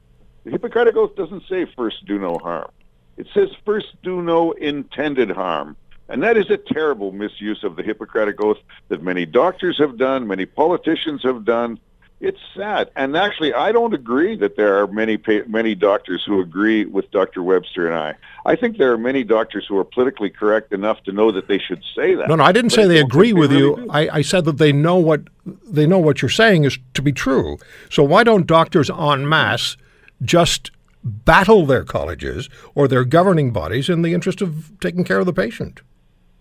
[0.45, 2.71] the Hippocratic Oath doesn't say first do no harm.
[3.17, 5.75] It says first do no intended harm.
[6.09, 10.25] And that is a terrible misuse of the Hippocratic Oath that many doctors have done,
[10.25, 11.79] many politicians have done,
[12.19, 16.85] it's sad, and actually, I don't agree that there are many many doctors who agree
[16.85, 17.43] with Dr.
[17.43, 18.15] Webster and I.
[18.43, 21.59] I think there are many doctors who are politically correct enough to know that they
[21.59, 22.27] should say that.
[22.27, 23.89] No, no, I didn't say they agree with they really you.
[23.91, 25.21] I, I said that they know what
[25.63, 27.57] they know what you're saying is to be true.
[27.91, 29.77] So why don't doctors en masse
[30.23, 30.71] just
[31.03, 35.33] battle their colleges or their governing bodies in the interest of taking care of the
[35.33, 35.81] patient?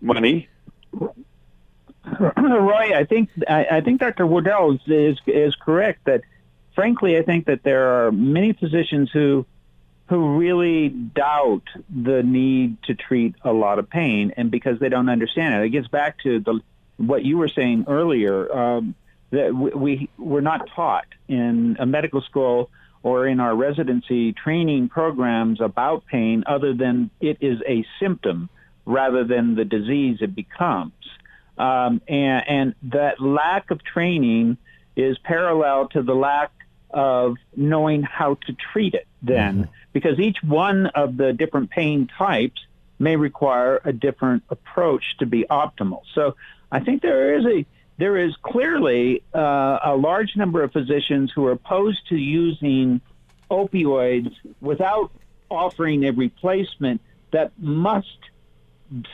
[0.00, 0.48] Money.
[2.36, 4.26] Roy, I think I, I think Dr.
[4.26, 6.22] Wardell is, is, is correct that,
[6.74, 9.46] frankly, I think that there are many physicians who
[10.08, 15.08] who really doubt the need to treat a lot of pain, and because they don't
[15.08, 16.60] understand it, it gets back to the
[16.96, 18.94] what you were saying earlier um,
[19.30, 22.70] that we we're not taught in a medical school
[23.02, 28.48] or in our residency training programs about pain other than it is a symptom
[28.84, 30.92] rather than the disease it becomes.
[31.58, 34.58] Um, and, and that lack of training
[34.94, 36.52] is parallel to the lack
[36.90, 39.70] of knowing how to treat it then, mm-hmm.
[39.92, 42.64] because each one of the different pain types
[42.98, 46.02] may require a different approach to be optimal.
[46.14, 46.36] So
[46.70, 47.66] I think there is a
[47.98, 53.00] there is clearly uh, a large number of physicians who are opposed to using
[53.50, 55.10] opioids without
[55.50, 57.00] offering a replacement
[57.30, 58.18] that must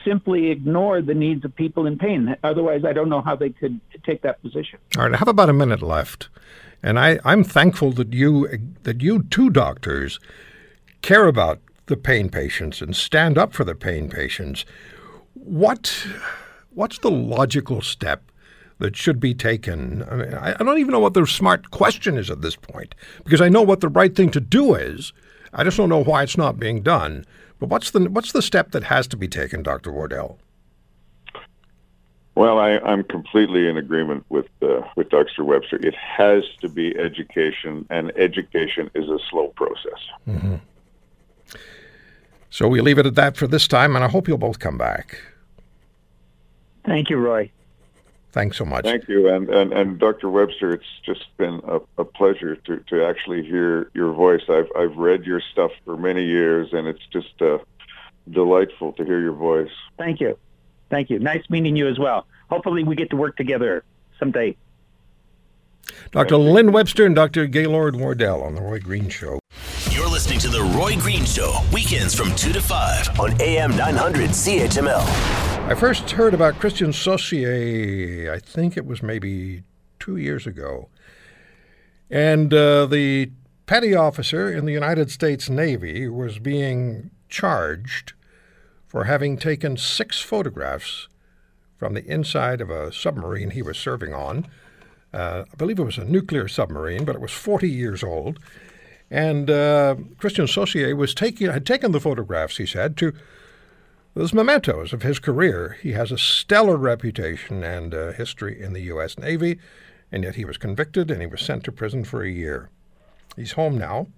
[0.04, 2.36] simply ignore the needs of people in pain.
[2.42, 4.78] Otherwise, I don't know how they could take that position.
[4.96, 6.28] All right, I have about a minute left,
[6.82, 8.48] and I, I'm thankful that you
[8.82, 10.20] that you two doctors
[11.00, 14.64] care about the pain patients and stand up for the pain patients.
[15.34, 16.06] What
[16.74, 18.22] what's the logical step
[18.78, 20.04] that should be taken?
[20.10, 22.94] I, mean, I, I don't even know what the smart question is at this point
[23.24, 25.12] because I know what the right thing to do is.
[25.54, 27.26] I just don't know why it's not being done.
[27.62, 29.92] But what's the what's the step that has to be taken, Dr.
[29.92, 30.36] Wardell?
[32.34, 35.44] Well, I, am completely in agreement with uh, with Dr.
[35.44, 35.76] Webster.
[35.76, 40.00] It has to be education, and education is a slow process.
[40.28, 40.56] Mm-hmm.
[42.50, 44.76] So we leave it at that for this time, and I hope you'll both come
[44.76, 45.22] back.
[46.84, 47.48] Thank you, Roy.
[48.32, 48.84] Thanks so much.
[48.84, 49.28] Thank you.
[49.28, 50.30] And, and, and Dr.
[50.30, 54.40] Webster, it's just been a, a pleasure to, to actually hear your voice.
[54.48, 57.58] I've, I've read your stuff for many years, and it's just uh,
[58.30, 59.70] delightful to hear your voice.
[59.98, 60.38] Thank you.
[60.88, 61.18] Thank you.
[61.18, 62.26] Nice meeting you as well.
[62.48, 63.84] Hopefully, we get to work together
[64.18, 64.56] someday.
[66.10, 66.36] Dr.
[66.36, 67.46] Lynn Webster and Dr.
[67.46, 69.38] Gaylord Wardell on The Roy Green Show.
[69.90, 74.30] You're listening to The Roy Green Show, weekends from 2 to 5 on AM 900
[74.30, 75.51] CHML.
[75.72, 79.62] I first heard about Kristian Saucier, I think it was maybe
[79.98, 80.90] two years ago.
[82.10, 83.30] And uh, the
[83.64, 88.12] petty officer in the United States Navy was being charged
[88.86, 91.08] for having taken six photographs
[91.78, 94.46] from the inside of a submarine he was serving on.
[95.10, 98.38] Uh, I believe it was a nuclear submarine, but it was 40 years old.
[99.10, 102.58] And uh, Kristian Saucier was taking had taken the photographs.
[102.58, 103.14] He said to
[104.14, 105.78] those mementos of his career.
[105.82, 109.18] He has a stellar reputation and uh, history in the U.S.
[109.18, 109.58] Navy,
[110.10, 112.70] and yet he was convicted and he was sent to prison for a year.
[113.36, 114.08] He's home now,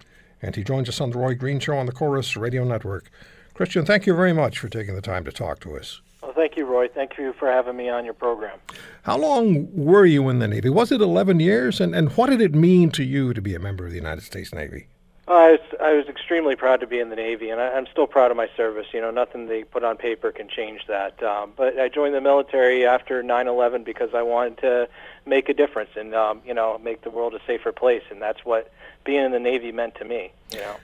[0.41, 3.09] and he joins us on the Roy Green Show on the Corus Radio Network.
[3.55, 6.01] Kristian, thank you very much for taking the time to talk to us.
[6.21, 6.89] Well, thank you, Roy.
[6.89, 8.59] Thank you for having me on your program.
[9.03, 10.69] How long were you in the Navy?
[10.69, 11.79] Was it 11 years?
[11.79, 14.23] And, and what did it mean to you to be a member of the United
[14.23, 14.87] States Navy?
[15.27, 18.05] I was I was extremely proud to be in the Navy, and I, I'm still
[18.05, 18.85] proud of my service.
[18.93, 21.21] You know, nothing they put on paper can change that.
[21.23, 24.87] Um, but I joined the military after 9/11 because I wanted to
[25.25, 28.45] make a difference and um, you know make the world a safer place, and that's
[28.45, 28.71] what
[29.03, 30.31] being in the Navy meant to me.
[30.51, 30.75] You know.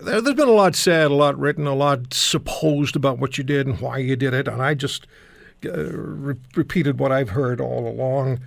[0.00, 3.44] There, has been a lot said, a lot written, a lot supposed about what you
[3.44, 5.06] did and why you did it, and I just
[5.64, 8.40] uh, re- repeated what I've heard all along.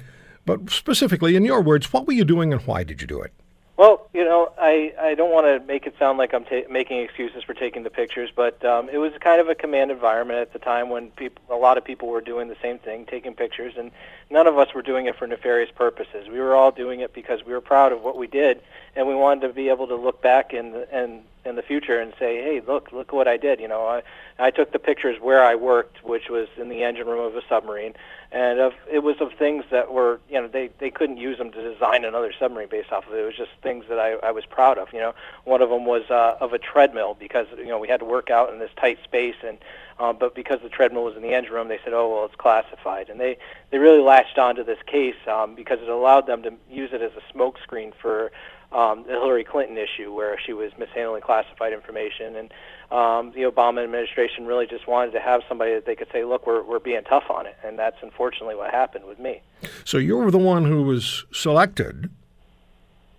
[0.46, 3.34] But specifically, in your words, what were you doing and why did you do it?
[3.78, 6.98] Well, you know, I, I don't want to make it sound like I'm ta- making
[7.00, 10.52] excuses for taking the pictures, but um, it was kind of a command environment at
[10.52, 13.76] the time when people, a lot of people were doing the same thing, taking pictures,
[13.78, 13.92] and
[14.32, 16.28] none of us were doing it for nefarious purposes.
[16.28, 18.62] We were all doing it because we were proud of what we did,
[18.98, 22.00] and we wanted to be able to look back in the, in in the future
[22.00, 23.62] and say, hey, look, look what I did.
[23.62, 24.02] You know, I
[24.40, 27.42] I took the pictures where I worked, which was in the engine room of a
[27.48, 27.94] submarine,
[28.32, 31.52] and of it was of things that were, you know, they they couldn't use them
[31.52, 33.20] to design another submarine based off of it.
[33.20, 34.92] It was just things that I I was proud of.
[34.92, 35.14] You know,
[35.46, 38.32] one of them was uh, of a treadmill because you know we had to work
[38.32, 39.60] out in this tight space and.
[40.00, 42.36] Uh, but because the treadmill was in the engine room, they said, "Oh well, it's
[42.36, 43.36] classified," and they
[43.72, 47.14] they really latched onto this case um, because it allowed them to use it as
[47.18, 48.32] a smokescreen for
[48.72, 52.52] um, the Hillary Clinton issue, where she was mishandling classified information, and
[52.92, 56.46] um, the Obama administration really just wanted to have somebody that they could say, "Look,
[56.46, 59.42] we're we're being tough on it," and that's unfortunately what happened with me.
[59.86, 62.10] So you were the one who was selected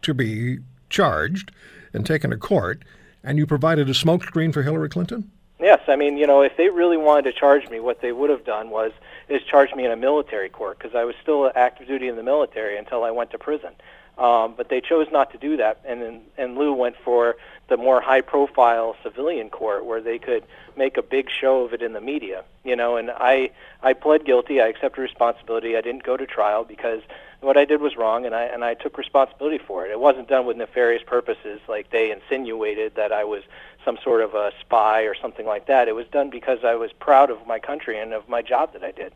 [0.03, 0.59] to be
[0.90, 1.51] charged
[1.92, 2.82] and taken to court,
[3.24, 5.30] and you provided a smokescreen for Hillary Clinton.
[5.61, 8.30] Yes, I mean, you know, if they really wanted to charge me, what they would
[8.30, 8.92] have done was
[9.28, 12.22] is charge me in a military court because I was still active duty in the
[12.22, 13.72] military until I went to prison.
[14.19, 17.37] Um, but they chose not to do that, and and Lou went for
[17.69, 20.43] the more high-profile civilian court where they could
[20.77, 22.97] make a big show of it in the media, you know.
[22.97, 23.51] And I
[23.83, 24.61] I pled guilty.
[24.61, 25.77] I accepted responsibility.
[25.77, 27.03] I didn't go to trial because
[27.41, 29.93] what I did was wrong, and I and I took responsibility for it.
[29.93, 33.45] It wasn't done with nefarious purposes, like they insinuated that I was
[33.85, 35.87] some sort of a spy or something like that.
[35.87, 38.83] It was done because I was proud of my country and of my job that
[38.83, 39.12] I did.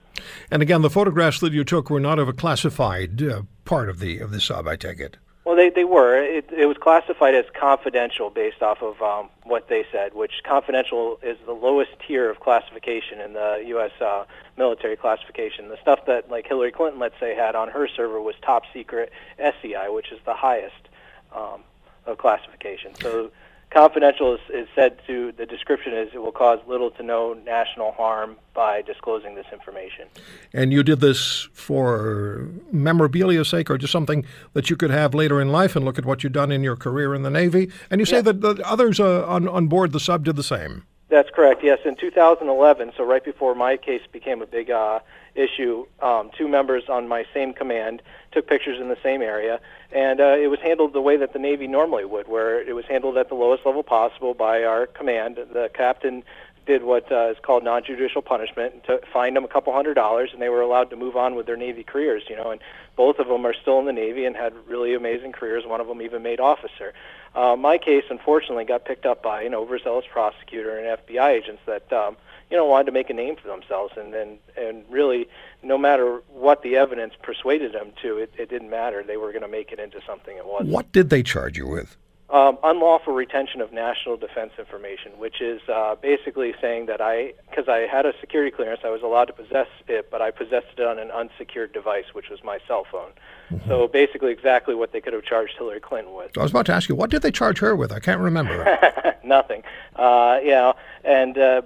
[0.51, 3.99] And again, the photographs that you took were not of a classified uh, part of
[3.99, 4.67] the of the sub.
[4.67, 5.17] I take it.
[5.45, 6.17] Well, they they were.
[6.17, 11.19] It, it was classified as confidential based off of um, what they said, which confidential
[11.23, 13.91] is the lowest tier of classification in the U.S.
[14.01, 14.25] Uh,
[14.57, 15.69] military classification.
[15.69, 19.13] The stuff that like Hillary Clinton, let's say, had on her server was top secret
[19.39, 20.89] SCI, which is the highest
[21.35, 21.65] um,
[22.07, 22.95] of classification.
[22.95, 23.33] So
[23.73, 27.93] confidential is, is said to the description is it will cause little to no national
[27.93, 30.07] harm by disclosing this information.
[30.53, 35.41] And you did this for memorabilia's sake, or just something that you could have later
[35.41, 37.71] in life and look at what you've done in your career in the Navy.
[37.91, 38.23] And you say yeah.
[38.23, 40.85] that the others uh, on on board the sub did the same.
[41.13, 41.63] That's correct.
[41.63, 45.01] Yes, in 2011, so right before my case became a big uh,
[45.35, 48.01] issue, um, two members on my same command
[48.33, 49.61] took pictures in the same area,
[49.95, 52.85] and uh, it was handled the way that the Navy normally would, where it was
[52.87, 55.37] handled at the lowest level possible by our command.
[55.37, 56.25] The captain
[56.65, 60.41] did what uh, is called non-judicial punishment to fined them a couple hundred dollars, and
[60.41, 62.23] they were allowed to move on with their Navy careers.
[62.29, 62.61] You know, and
[62.97, 65.65] both of them are still in the Navy and had really amazing careers.
[65.67, 66.95] One of them even made officer.
[67.35, 71.93] Uh, my case, unfortunately, got picked up by an overzealous prosecutor and FBI agents that
[71.93, 72.17] um,
[72.53, 75.27] you know wanted to make a name for themselves, and and and really,
[75.63, 79.03] no matter what the evidence persuaded them to, it, it didn't matter.
[79.03, 80.69] They were going to make it into something it wasn't.
[80.69, 81.97] What did they charge you with?
[82.29, 87.69] Um, unlawful retention of national defense information, which is uh, basically saying that I, because
[87.69, 90.87] I had a security clearance, I was allowed to possess it, but I possessed it
[90.87, 93.11] on an unsecured device, which was my cell phone.
[93.51, 93.69] Mm-hmm.
[93.69, 96.37] So basically, exactly what they could have charged Hillary Clinton with.
[96.39, 97.93] I was about to ask you, what did they charge her with?
[97.93, 98.79] I can't remember.
[99.25, 99.63] Nothing.
[99.97, 100.73] Uh, yeah,
[101.05, 101.63] and uh,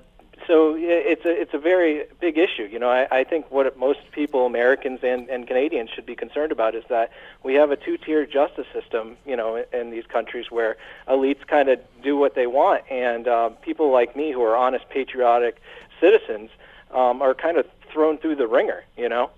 [0.46, 2.64] so it's a it's a very big issue.
[2.64, 6.52] You know, I, I think what most people, Americans and, and Canadians, should be concerned
[6.52, 7.10] about is that
[7.42, 9.16] we have a two-tier justice system.
[9.24, 10.76] You know, in, in these countries where
[11.08, 14.88] elites kind of do what they want, and um, people like me, who are honest,
[14.88, 15.60] patriotic
[16.00, 16.50] citizens,
[16.92, 18.84] um, are kind of thrown through the ringer.
[18.96, 19.30] You know.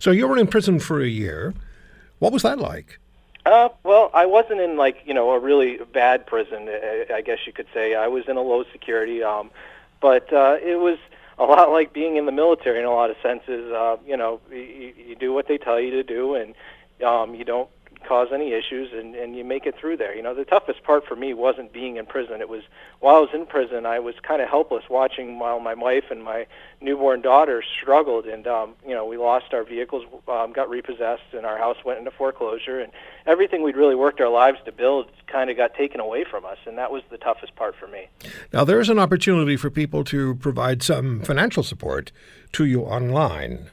[0.00, 1.54] So you were in prison for a year.
[2.18, 2.98] What was that like?
[3.44, 6.68] Uh, well, I wasn't in like you know a really bad prison.
[7.12, 9.22] I guess you could say I was in a low security.
[9.22, 9.50] Um,
[10.02, 10.98] but uh, it was
[11.38, 13.72] a lot like being in the military in a lot of senses.
[13.72, 16.54] Uh, you know, you, you do what they tell you to do, and
[17.06, 17.70] um, you don't
[18.06, 20.14] cause any issues, and and you make it through there.
[20.14, 22.40] You know, the toughest part for me wasn't being in prison.
[22.40, 22.62] It was
[23.00, 26.22] while I was in prison, I was kind of helpless watching while my wife and
[26.22, 26.46] my
[26.80, 31.46] newborn daughter struggled, and um, you know, we lost our vehicles, um, got repossessed, and
[31.46, 32.92] our house went into foreclosure, and
[33.26, 36.58] everything we'd really worked our lives to build kind of got taken away from us,
[36.66, 38.08] and that was the toughest part for me.
[38.52, 42.12] Now, there is an opportunity for people to provide some financial support
[42.52, 43.70] to you online.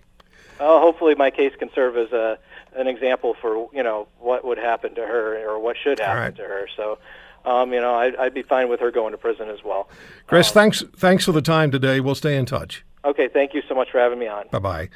[0.59, 2.39] Well, hopefully, my case can serve as a
[2.75, 6.35] an example for you know what would happen to her or what should happen right.
[6.35, 6.67] to her.
[6.75, 6.97] So,
[7.45, 9.89] um, you know, I'd, I'd be fine with her going to prison as well.
[10.27, 11.99] Kris, thanks thanks for the time today.
[11.99, 12.85] We'll stay in touch.
[13.03, 14.47] Okay, thank you so much for having me on.
[14.51, 14.89] Bye bye.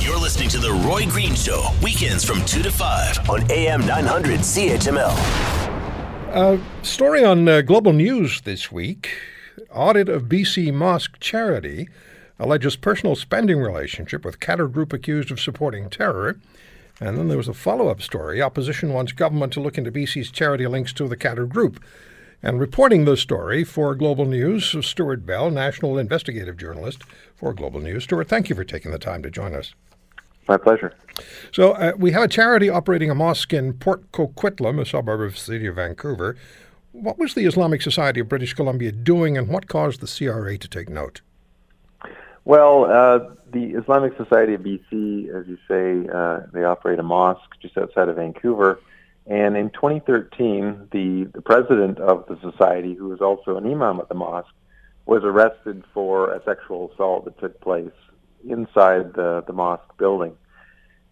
[0.00, 4.40] You're listening to The Roy Green Show, weekends from 2 to 5 on AM 900
[4.40, 5.14] CHML.
[6.84, 9.10] Story on uh, Global News this week
[9.70, 11.88] audit of BC Mosque charity
[12.38, 16.38] alleges personal spending relationship with Qatar group accused of supporting terror.
[17.00, 18.42] And then there was a follow up story.
[18.42, 21.82] Opposition wants government to look into BC's charity links to the Qatar group.
[22.42, 27.02] And reporting the story for Global News, Stewart Bell, national investigative journalist
[27.34, 28.04] for Global News.
[28.04, 29.74] Stuart, thank you for taking the time to join us.
[30.48, 30.94] My pleasure.
[31.52, 35.34] So uh, we have a charity operating a mosque in Port Coquitlam, a suburb of
[35.34, 36.36] the city of Vancouver.
[36.92, 40.68] What was the Islamic Society of British Columbia doing, and what caused the CRA to
[40.68, 41.20] take note?
[42.48, 47.60] Well, uh, the Islamic Society of BC, as you say, uh, they operate a mosque
[47.60, 48.80] just outside of Vancouver.
[49.26, 54.08] And in 2013, the, the president of the society, who was also an imam at
[54.08, 54.48] the mosque,
[55.04, 57.92] was arrested for a sexual assault that took place
[58.48, 60.34] inside the, the mosque building.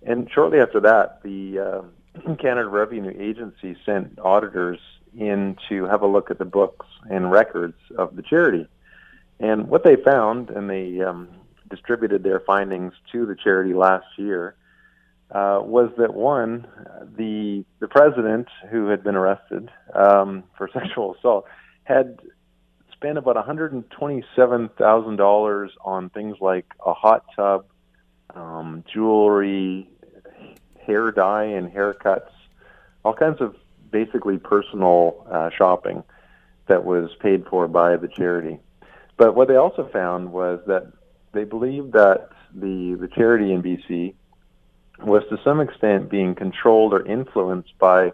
[0.07, 4.79] And shortly after that, the uh, Canada Revenue Agency sent auditors
[5.15, 8.67] in to have a look at the books and records of the charity.
[9.39, 11.29] And what they found, and they um,
[11.69, 14.57] distributed their findings to the charity last year,
[15.31, 16.67] uh, was that one,
[17.17, 21.47] the the president who had been arrested um, for sexual assault
[21.85, 22.21] had
[22.93, 27.67] spent about one hundred and twenty-seven thousand dollars on things like a hot tub,
[28.35, 29.89] um, jewelry,
[30.87, 32.31] hair dye, and haircuts,
[33.05, 33.57] all kinds of
[33.91, 36.05] basically personal uh, shopping
[36.69, 38.59] that was paid for by the charity.
[39.17, 40.93] But what they also found was that
[41.33, 44.15] they believed that the the charity in BC
[45.03, 48.13] was to some extent being controlled or influenced by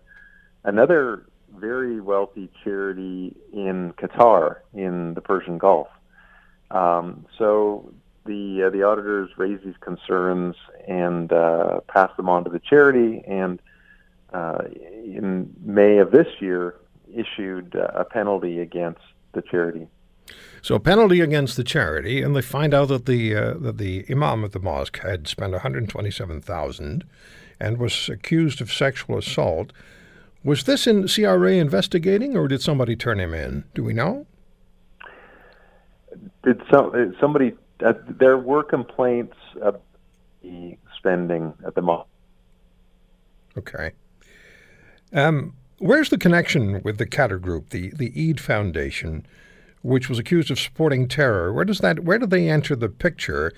[0.65, 1.27] another
[1.57, 5.89] very wealthy charity in Qatar in the Persian Gulf.
[6.71, 7.93] Um, so
[8.25, 10.57] the uh, the auditors raised these concerns
[10.89, 13.61] and uh, passed them on to the charity, and
[14.33, 14.59] uh,
[15.05, 16.77] in May of this year
[17.15, 19.89] issued a penalty against the charity.
[20.63, 24.05] So, a penalty against the charity, and they find out that the uh, that the
[24.09, 27.05] imam at the mosque had spent one hundred twenty-seven thousand,
[27.59, 29.73] and was accused of sexual assault.
[30.45, 33.65] Was this in CRA investigating, or did somebody turn him in?
[33.75, 34.27] Do we know?
[36.45, 37.55] Did some uh, somebody?
[37.85, 39.81] Uh, there were complaints of
[40.43, 42.09] the spending at the mosque.
[43.59, 43.93] Okay.
[45.13, 49.27] Um, where's the connection with the Qatar Group, the the Eid Foundation,
[49.83, 51.53] which was accused of supporting terror?
[51.53, 52.01] Where does that?
[52.01, 53.53] Where do they enter the picture?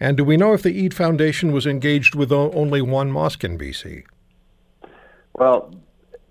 [0.00, 3.42] And do we know if the Eid Foundation was engaged with o- only one mosque
[3.44, 4.04] in BC?
[5.34, 5.74] Well,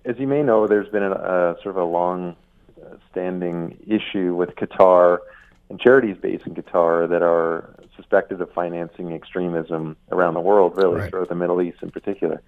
[0.06, 5.20] as you may know, there's been a, a sort of a long-standing issue with Qatar
[5.70, 11.02] and charities based in Qatar that are suspected of financing extremism around the world, really,
[11.02, 11.10] Right.
[11.10, 12.42] throughout the Middle East in particular.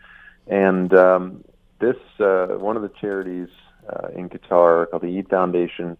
[0.48, 1.44] And um,
[1.80, 3.50] this, uh, one of the charities
[3.90, 5.98] uh, in Qatar called the Eid Foundation,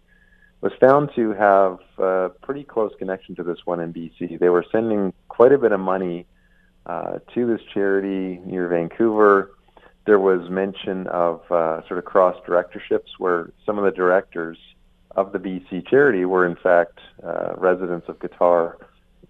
[0.60, 4.38] was found to have a pretty close connection to this one in BC.
[4.38, 6.26] They were sending quite a bit of money
[6.86, 9.52] uh, to this charity near Vancouver.
[10.06, 14.58] There was mention of uh, sort of cross directorships where some of the directors
[15.12, 18.74] of the BC charity were in fact uh, residents of Qatar,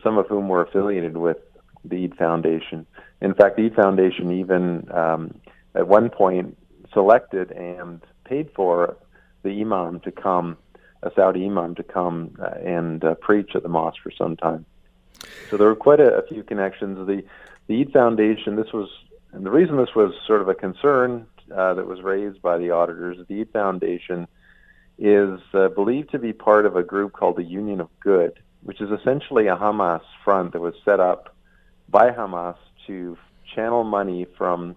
[0.03, 1.39] some of whom were affiliated with
[1.85, 2.87] the Eid Foundation.
[3.21, 5.41] In fact, the Eid Foundation even um,
[5.75, 6.57] at one point
[6.93, 8.97] selected and paid for
[9.43, 10.57] the imam to come,
[11.03, 14.65] a Saudi imam to come uh, and uh, preach at the mosque for some time.
[15.51, 17.07] So there were quite a, a few connections.
[17.07, 17.25] The
[17.67, 18.89] the Eid Foundation, this was,
[19.33, 22.71] and the reason this was sort of a concern uh, that was raised by the
[22.73, 24.27] auditors, the Eid Foundation
[24.99, 28.81] is uh, believed to be part of a group called the Union of Good, which
[28.81, 31.35] is essentially a Hamas front that was set up
[31.89, 32.57] by Hamas
[32.89, 33.17] to
[33.55, 34.75] channel money from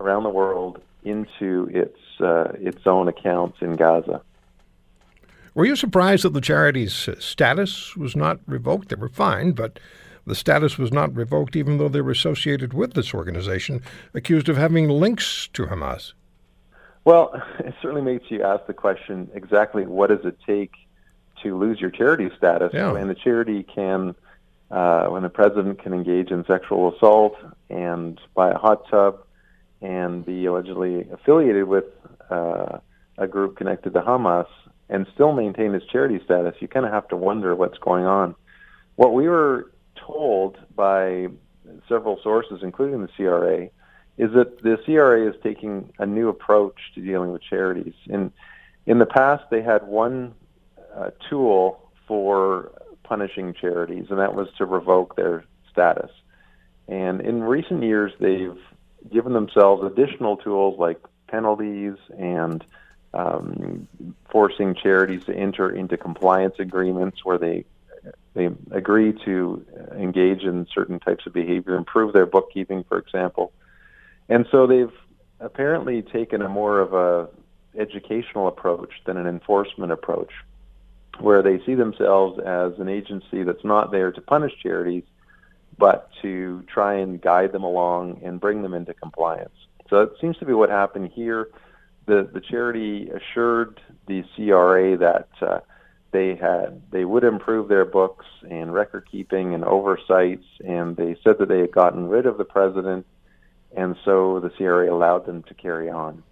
[0.00, 4.22] around the world into its uh, its own accounts in Gaza.
[5.60, 8.88] Were you surprised that the charity's status was not revoked?
[8.88, 9.78] They were fined, but
[10.26, 13.82] the status was not revoked, even though they were associated with this organization,
[14.14, 16.14] accused of having links to Hamas.
[17.04, 20.72] Well, it certainly makes you ask the question: exactly what does it take
[21.42, 22.92] to lose your charity status yeah.
[22.92, 24.14] when the charity can,
[24.70, 27.36] uh, when the president can engage in sexual assault
[27.68, 29.26] and buy a hot tub
[29.82, 31.84] and be allegedly affiliated with
[32.30, 32.78] uh,
[33.18, 34.46] a group connected to Hamas
[34.90, 38.34] and still maintain his charity status, you kind of have to wonder what's going on.
[38.96, 41.28] What we were told by
[41.88, 43.68] several sources, including the CRA,
[44.18, 47.94] is that the CRA is taking a new approach to dealing with charities.
[48.06, 48.32] In
[48.86, 50.34] in the past, they had one
[50.94, 52.72] uh, tool for
[53.04, 56.10] punishing charities, and that was to revoke their status.
[56.88, 58.58] And in recent years, they've
[59.12, 62.64] given themselves additional tools like penalties and
[63.12, 63.88] um,
[64.30, 67.64] forcing charities to enter into compliance agreements where they
[68.34, 73.52] they agree to engage in certain types of behavior, improve their bookkeeping, for example.
[74.28, 74.92] And so they've
[75.40, 77.28] apparently taken a more of a
[77.78, 80.32] educational approach than an enforcement approach,
[81.18, 85.04] where they see themselves as an agency that's not there to punish charities,
[85.76, 89.54] but to try and guide them along and bring them into compliance.
[89.88, 91.48] So it seems to be what happened here.
[92.06, 95.60] The the charity assured the CRA that uh,
[96.12, 101.38] they had they would improve their books and record keeping and oversights, and they said
[101.38, 103.06] that they had gotten rid of the president,
[103.76, 106.22] and so the CRA allowed them to carry on.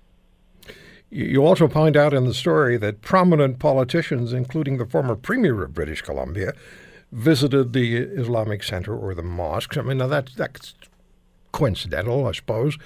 [1.11, 5.73] You also point out in the story that prominent politicians, including the former Premier of
[5.73, 6.53] British Columbia,
[7.13, 9.79] visited the Islamic Center or the mosques.
[9.79, 10.75] I mean, now that's, that's
[11.53, 12.77] coincidental, I suppose,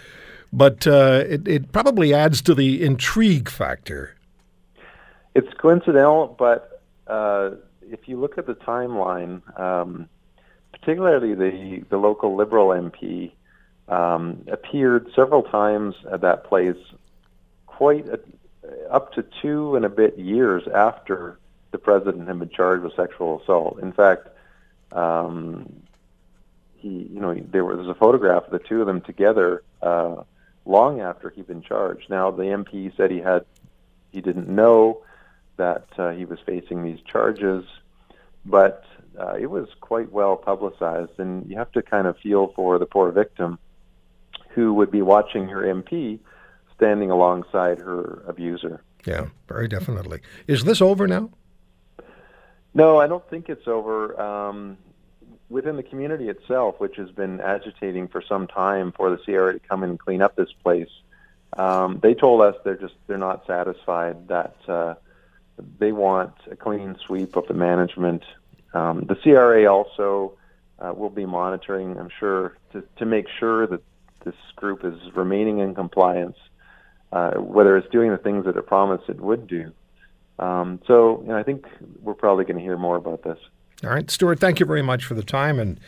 [0.53, 4.17] but uh, it, it probably adds to the intrigue factor.
[5.35, 10.09] It's coincidental, but uh, if you look at the timeline, um,
[10.73, 13.33] particularly the, the local Liberal MP
[13.89, 16.77] um, appeared several times at that place
[17.67, 18.21] quite a,
[18.91, 21.39] up to two and a bit years after
[21.73, 23.79] the president had been charged with sexual assault.
[23.81, 24.29] In fact,
[24.93, 25.83] um,
[26.77, 30.23] he, you know, there was a photograph of the two of them together uh,
[30.65, 32.09] long after he'd been charged.
[32.09, 33.45] Now, the MP said he had,
[34.13, 35.03] he didn't know
[35.57, 37.65] that uh, he was facing these charges,
[38.45, 38.85] but
[39.19, 42.87] uh, it was quite well publicized, and you have to kind of feel for the
[42.87, 43.59] poor victim
[44.51, 46.19] who would be watching her MP
[46.75, 48.83] standing alongside her abuser.
[49.07, 50.21] Yeah, very definitely.
[50.47, 51.31] Is this over now?
[52.75, 54.21] No, I don't think it's over.
[54.21, 54.79] Um,
[55.53, 59.59] within the community itself, which has been agitating for some time for the CRA to
[59.61, 60.89] come in and clean up this place,
[61.57, 64.95] um, they told us they're just they're not satisfied that uh,
[65.79, 68.25] they want a clean sweep of the management.
[68.73, 70.39] Um, the CRA also
[70.79, 73.83] uh, will be monitoring, I'm sure, to, to make sure that
[74.25, 76.39] this group is remaining in compliance,
[77.13, 79.73] uh, whether it's doing the things that it promised it would do.
[80.39, 81.67] Um, so you know, I think
[82.01, 83.39] we're probably going to hear more about this.
[83.85, 85.81] All right, Stewart, thank you very much for the time and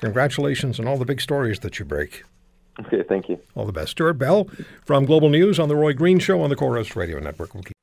[0.00, 2.22] congratulations on all the big stories that you break.
[2.80, 3.38] Okay, thank you.
[3.54, 3.90] All the best.
[3.90, 4.48] Stewart Bell
[4.84, 7.52] from Global News on The Roy Green Show on the Corus Radio Network.
[7.52, 7.74] We'll keep-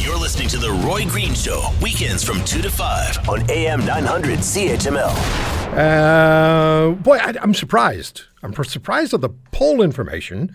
[0.00, 4.38] You're listening to The Roy Green Show, weekends from 2 to 5 on AM 900
[4.38, 5.10] CHML.
[5.76, 8.22] Uh, boy, I, am surprised.
[8.42, 10.54] I'm surprised at the poll information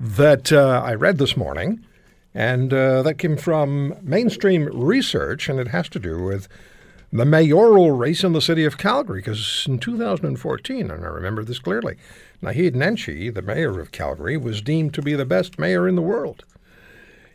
[0.00, 1.84] that uh, I read this morning.
[2.32, 6.46] And uh, that came from mainstream research, and it has to do with
[7.12, 9.20] the mayoral race in the city of Calgary.
[9.20, 11.96] Because in 2014, and I remember this clearly,
[12.42, 16.02] Naheed Nenshi, the mayor of Calgary, was deemed to be the best mayor in the
[16.02, 16.44] world.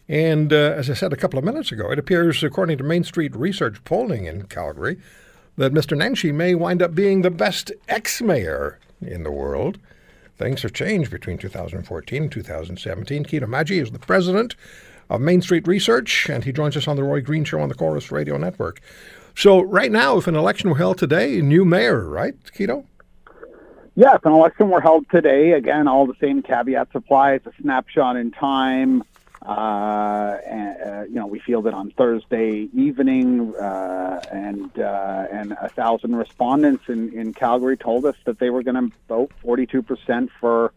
[0.07, 3.35] And uh, as I said a couple of minutes ago, it appears, according to Mainstreet
[3.35, 4.99] Research polling in Calgary,
[5.57, 5.97] that Mr.
[5.97, 9.79] Nenshi may wind up being the best ex mayor in the world.
[10.37, 13.23] Things have changed between 2014 and 2017.
[13.23, 14.55] Quito Maggi is the president
[15.09, 18.11] of Mainstreet Research, and he joins us on the Roy Green Show on the Corus
[18.11, 18.81] Radio Network.
[19.35, 22.85] So, right now, if an election were held today, a new mayor, right, Quito?
[23.95, 27.33] Yeah, if an election were held today, again, all the same caveats apply.
[27.33, 29.03] It's a snapshot in time.
[29.45, 35.67] Uh, and, uh, you know, we fielded on Thursday evening, uh, and uh, and a
[35.67, 40.71] thousand respondents in, in Calgary told us that they were going to vote 42% for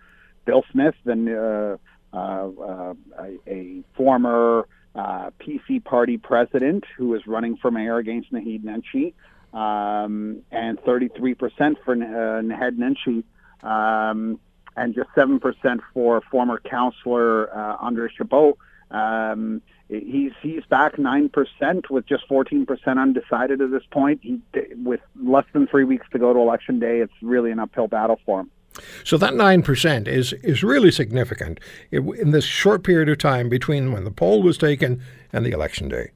[0.46, 1.76] Bill Smith, then uh,
[2.12, 4.66] uh, a, a, former
[4.96, 9.12] PC party president who is running for mayor against Naheed Nenshi,
[9.52, 11.96] um, and 33% for uh,
[12.42, 13.24] Naheed Nenshi.
[13.62, 14.38] Um,
[14.76, 18.56] and just 7% for former counselor uh, Andre Chabot.
[18.90, 22.66] Um, he's he's back 9% with just 14%
[22.98, 24.20] undecided at this point.
[24.22, 24.40] He,
[24.82, 28.20] with less than three weeks to go to election day, it's really an uphill battle
[28.24, 28.50] for him.
[29.04, 31.60] So that 9% is, is really significant
[31.90, 35.02] in this short period of time between when the poll was taken
[35.32, 36.10] and the election day.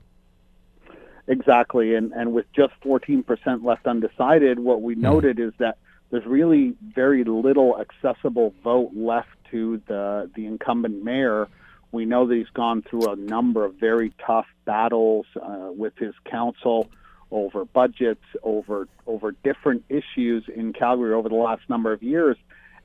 [1.28, 1.94] Exactly.
[1.94, 4.98] And, and with just 14% left undecided, what we mm.
[4.98, 5.78] noted is that
[6.10, 11.48] there's really very little accessible vote left to the the incumbent mayor.
[11.92, 16.14] We know that he's gone through a number of very tough battles uh, with his
[16.24, 16.90] council
[17.30, 22.36] over budgets, over over different issues in Calgary over the last number of years,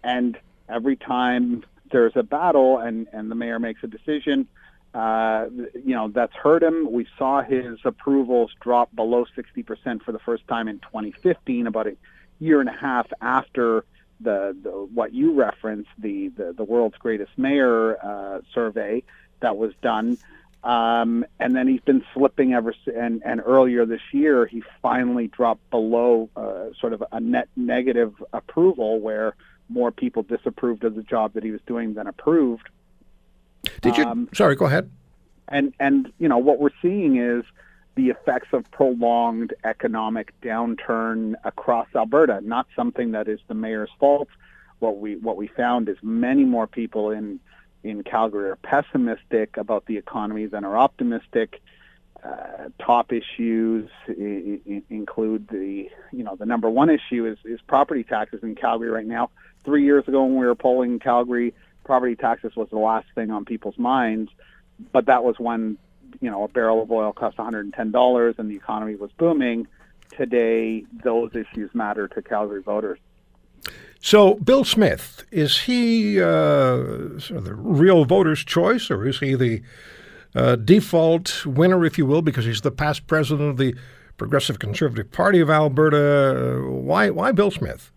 [0.06, 0.38] and
[0.70, 4.48] every time there's a battle and and the mayor makes a decision,
[4.94, 6.92] uh, you know that's hurt him.
[6.92, 11.98] We saw his approvals drop below 60% for the first time in 2015, about a
[12.40, 13.84] year and a half after
[14.22, 19.04] the, the what you referenced, the, the, the world's greatest mayor uh, survey
[19.42, 20.18] that was done.
[20.64, 25.70] Um, and then he's been slipping ever and, and earlier this year he finally dropped
[25.70, 29.36] below uh, sort of a net negative approval where
[29.70, 32.70] more people disapproved of the job that he was doing than approved.
[33.82, 34.06] Did you?
[34.06, 34.92] Um, sorry, go ahead.
[35.48, 37.44] And and you know what we're seeing is
[37.96, 42.42] the effects of prolonged economic downturn across Alberta.
[42.44, 44.28] Not something that is the mayor's fault.
[44.80, 47.40] What we what we found is many more people in
[47.84, 51.62] in Calgary are pessimistic about the economy than are optimistic.
[52.24, 57.62] Uh, top issues I- I include the you know the number one issue is is
[57.62, 59.30] property taxes in Calgary right now.
[59.66, 61.54] Three years ago when we were polling Calgary,
[61.84, 64.32] property taxes was the last thing on people's minds,
[64.92, 65.78] but that was when
[66.22, 69.68] you know, a barrel of oil cost $110 and the economy was booming,
[70.10, 73.00] today those issues matter to Calgary voters.
[74.00, 79.34] So, Bill Smith, is he uh, sort of the real voter's choice, or is he
[79.34, 79.64] the
[80.36, 83.76] uh, default winner, if you will, because he's the past president of the
[84.18, 86.62] Progressive Conservative Party of Alberta?
[86.70, 87.92] Why, why Bill Smith?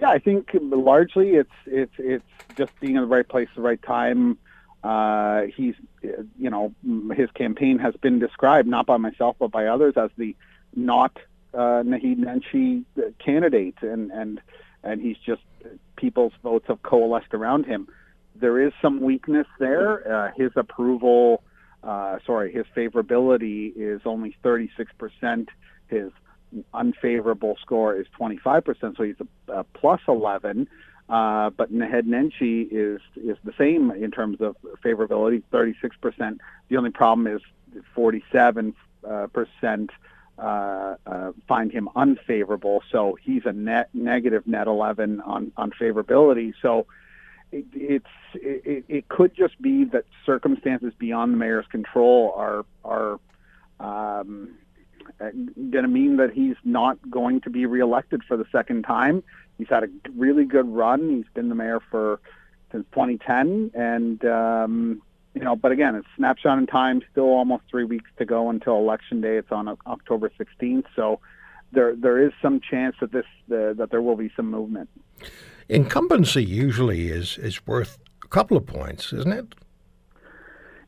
[0.00, 2.24] Yeah, I think largely it's it's it's
[2.56, 4.38] just being in the right place at the right time.
[4.82, 6.74] Uh, he's, you know,
[7.14, 10.34] his campaign has been described not by myself but by others as the
[10.74, 11.18] not
[11.52, 12.84] uh, Naheed Nenshi
[13.18, 14.40] candidate, and and
[14.82, 15.42] and he's just
[15.96, 17.88] people's votes have coalesced around him.
[18.34, 20.10] There is some weakness there.
[20.10, 21.42] Uh, his approval,
[21.82, 25.50] uh, sorry, his favorability is only 36 percent.
[25.88, 26.10] His
[26.74, 30.68] unfavorable score is 25 percent, so he's a, a plus 11.
[31.08, 36.40] Uh, but Naheed Nenshi is is the same in terms of favorability, 36 percent.
[36.68, 37.42] The only problem is
[37.94, 38.74] 47
[39.08, 39.90] uh, percent
[40.38, 42.82] uh, uh, find him unfavorable.
[42.90, 46.54] So he's a net negative net 11 on on favorability.
[46.62, 46.86] So
[47.52, 53.18] it, it's it, it could just be that circumstances beyond the mayor's control are are
[53.80, 54.56] um,
[55.18, 59.22] going to mean that he's not going to be reelected for the second time.
[59.58, 61.10] He's had a really good run.
[61.10, 62.20] He's been the mayor for
[62.72, 65.02] since 2010, and um,
[65.34, 67.02] you know, but again, it's snapshot in time.
[67.12, 69.36] Still almost three weeks to go until election day.
[69.36, 71.20] It's on October 16th, so
[71.72, 74.88] there there is some chance that this uh, that there will be some movement.
[75.68, 79.54] Incumbency usually is is worth a couple of points, isn't it?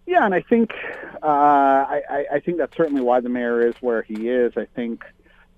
[0.06, 0.72] Yeah, and I think
[1.22, 4.52] uh, I, I think that's certainly why the mayor is where he is.
[4.56, 5.04] I think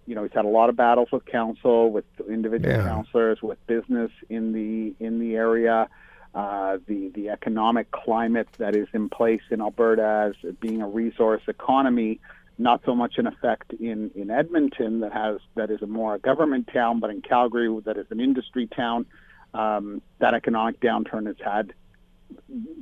[0.06, 2.82] you know, he's had a lot of battles with council, with individual yeah.
[2.82, 5.88] councilors, with business in the in the area.
[6.34, 11.42] Uh, the the economic climate that is in place in Alberta as being a resource
[11.46, 12.20] economy,
[12.58, 16.18] not so much an effect in in Edmonton that has that is a more a
[16.18, 19.06] government town, but in Calgary that is an industry town.
[19.54, 21.72] Um, that economic downturn has had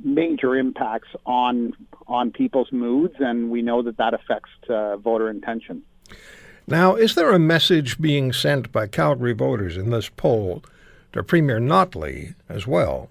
[0.03, 1.73] major impacts on
[2.07, 5.83] on people's moods, and we know that that affects uh, voter intention.
[6.67, 10.63] Now, is there a message being sent by Calgary voters in this poll
[11.11, 13.09] to Premier Notley as well?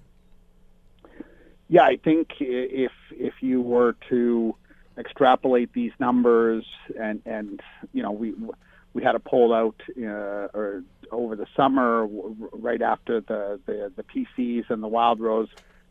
[1.68, 4.55] Yeah, I think if if you were to
[4.99, 6.64] extrapolate these numbers,
[6.99, 7.61] and and
[7.93, 8.34] you know we
[8.95, 14.03] we had a poll out uh, or over the summer, right after the, the the
[14.03, 15.49] PCs and the Wildrose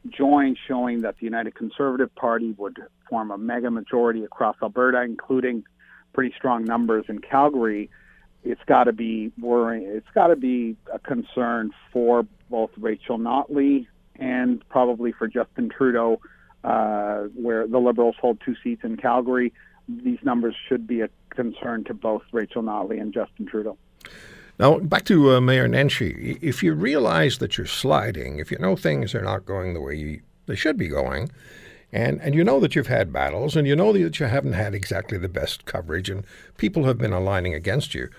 [0.09, 2.79] joined, showing that the United Conservative Party would
[3.09, 5.63] form a mega majority across Alberta, including
[6.13, 7.89] pretty strong numbers in Calgary,
[8.43, 9.83] it's got to be worrying.
[9.85, 16.19] It's got to be a concern for both Rachel Notley and probably for Justin Trudeau,
[16.63, 19.53] uh, where the Liberals hold two seats in Calgary.
[19.87, 23.77] These numbers should be a concern to both Rachel Notley and Justin Trudeau.
[24.59, 26.37] Now, back to uh, Mayor Nenshi.
[26.41, 29.95] If you realize that you're sliding, if you know things are not going the way
[29.95, 31.31] you, they should be going,
[31.91, 34.73] and, and you know that you've had battles, and you know that you haven't had
[34.73, 36.25] exactly the best coverage, and
[36.57, 38.09] people have been aligning against you.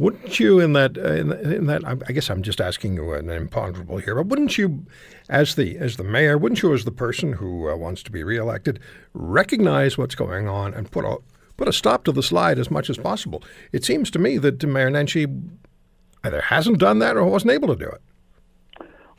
[0.00, 3.28] Wouldn't you, in that, uh, in, in, that, I guess I'm just asking you an
[3.28, 4.86] imponderable here, but wouldn't you,
[5.28, 8.24] as the as the mayor, wouldn't you, as the person who uh, wants to be
[8.24, 8.80] reelected,
[9.12, 11.18] recognize what's going on and put a
[11.60, 13.42] put a stop to the slide as much as possible?
[13.70, 14.88] It seems to me that Mayor
[16.24, 18.00] either hasn't done that or wasn't able to do it.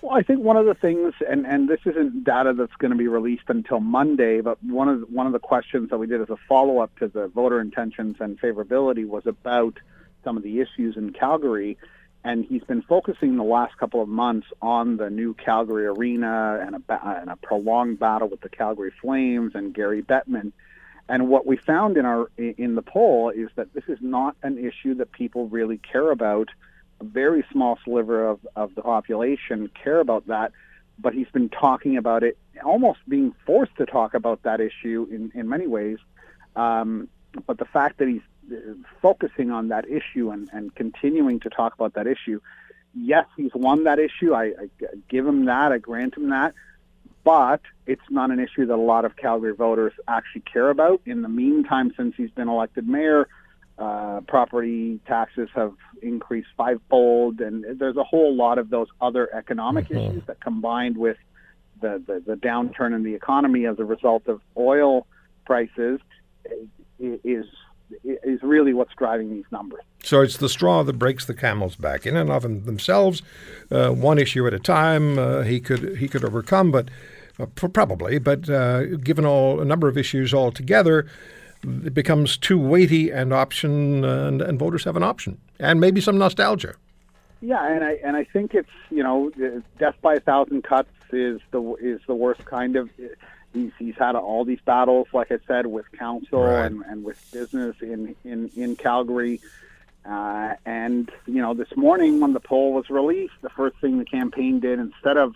[0.02, 2.98] Well, I think one of the things, and, and this isn't data that's going to
[2.98, 6.20] be released until Monday, but one of the, one of the questions that we did
[6.20, 9.78] as a follow up to the voter intentions and favorability was about
[10.24, 11.78] some of the issues in Calgary,
[12.24, 16.84] and he's been focusing the last couple of months on the new Calgary arena and
[16.90, 20.52] a, and a prolonged battle with the Calgary Flames and Gary Bettman.
[21.12, 24.58] And what we found in our in the poll is that this is not an
[24.58, 26.48] issue that people really care about
[27.02, 30.54] a very small sliver of, of the population care about that,
[30.98, 35.34] but he's been talking about it, almost being forced to talk about that issue in,
[35.36, 35.98] in many ways.
[36.56, 37.10] Um,
[37.46, 41.74] but the fact that he's uh, focusing on that issue and, and continuing to talk
[41.74, 42.40] about that issue,
[42.96, 44.34] yes, he's won that issue.
[44.34, 44.70] I, I
[45.10, 45.74] give him that.
[45.74, 46.54] I grant him that.
[47.26, 51.02] But it's not an issue that a lot of Calgary voters actually care about.
[51.06, 53.28] In the meantime, since he's been elected mayor,
[53.78, 59.86] uh, property taxes have increased fivefold, and there's a whole lot of those other economic
[59.86, 59.98] mm-hmm.
[59.98, 61.18] issues that combined with
[61.82, 65.06] the, the, the downturn in the economy as a result of oil
[65.46, 66.00] prices
[67.00, 67.46] is
[68.06, 69.82] is really what's driving these numbers.
[70.02, 72.06] So it's the straw that breaks the camel's back.
[72.06, 73.22] In and of themselves,
[73.70, 76.88] uh, one issue at a time, uh, he could he could overcome, but
[77.48, 78.20] probably.
[78.20, 81.08] But uh, given all a number of issues all together,
[81.64, 86.18] it becomes too weighty and option, and, and voters have an option, and maybe some
[86.18, 86.76] nostalgia.
[87.42, 89.32] Yeah, and I and I think it's you know
[89.80, 92.90] death by a thousand cuts is the is the worst kind of.
[93.54, 96.68] He's he's had all these battles, like I said, with council right.
[96.68, 99.42] and, and with business in in in Calgary.
[100.06, 104.06] Uh, and you know, this morning when the poll was released, the first thing the
[104.06, 105.34] campaign did, instead of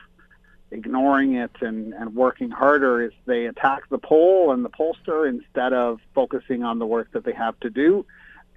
[0.75, 5.73] ignoring it and, and working harder is they attack the poll and the pollster instead
[5.73, 8.05] of focusing on the work that they have to do.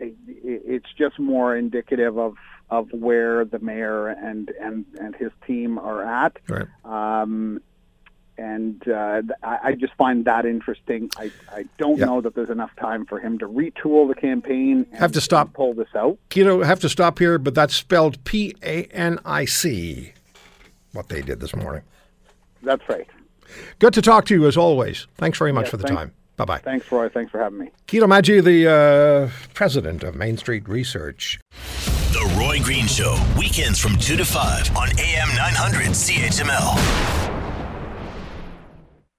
[0.01, 2.35] It's just more indicative of,
[2.71, 6.37] of where the mayor and, and, and his team are at.
[6.49, 6.66] Right.
[6.85, 7.61] Um,
[8.37, 11.11] and uh, I, just find that interesting.
[11.16, 14.87] I, I don't know that there's enough time for him to retool the campaign.
[14.93, 15.53] And, have to stop.
[15.55, 16.19] Pull this out.
[16.31, 20.12] Quito, have to stop here, but that's spelled P A N I C.
[20.93, 21.83] What they did this morning.
[22.62, 23.06] That's right.
[23.78, 25.06] Good to talk to you as always.
[25.16, 26.14] Thanks very much yes, for the thanks, time.
[26.36, 26.59] Bye bye.
[26.59, 27.09] Thanks, Roy.
[27.09, 27.70] Thanks for having me.
[27.86, 31.40] Quito Maggi, the uh, president of Mainstreet Research.
[32.12, 37.28] The Roy Green Show, weekends from 2 to 5 on AM 900 CHML.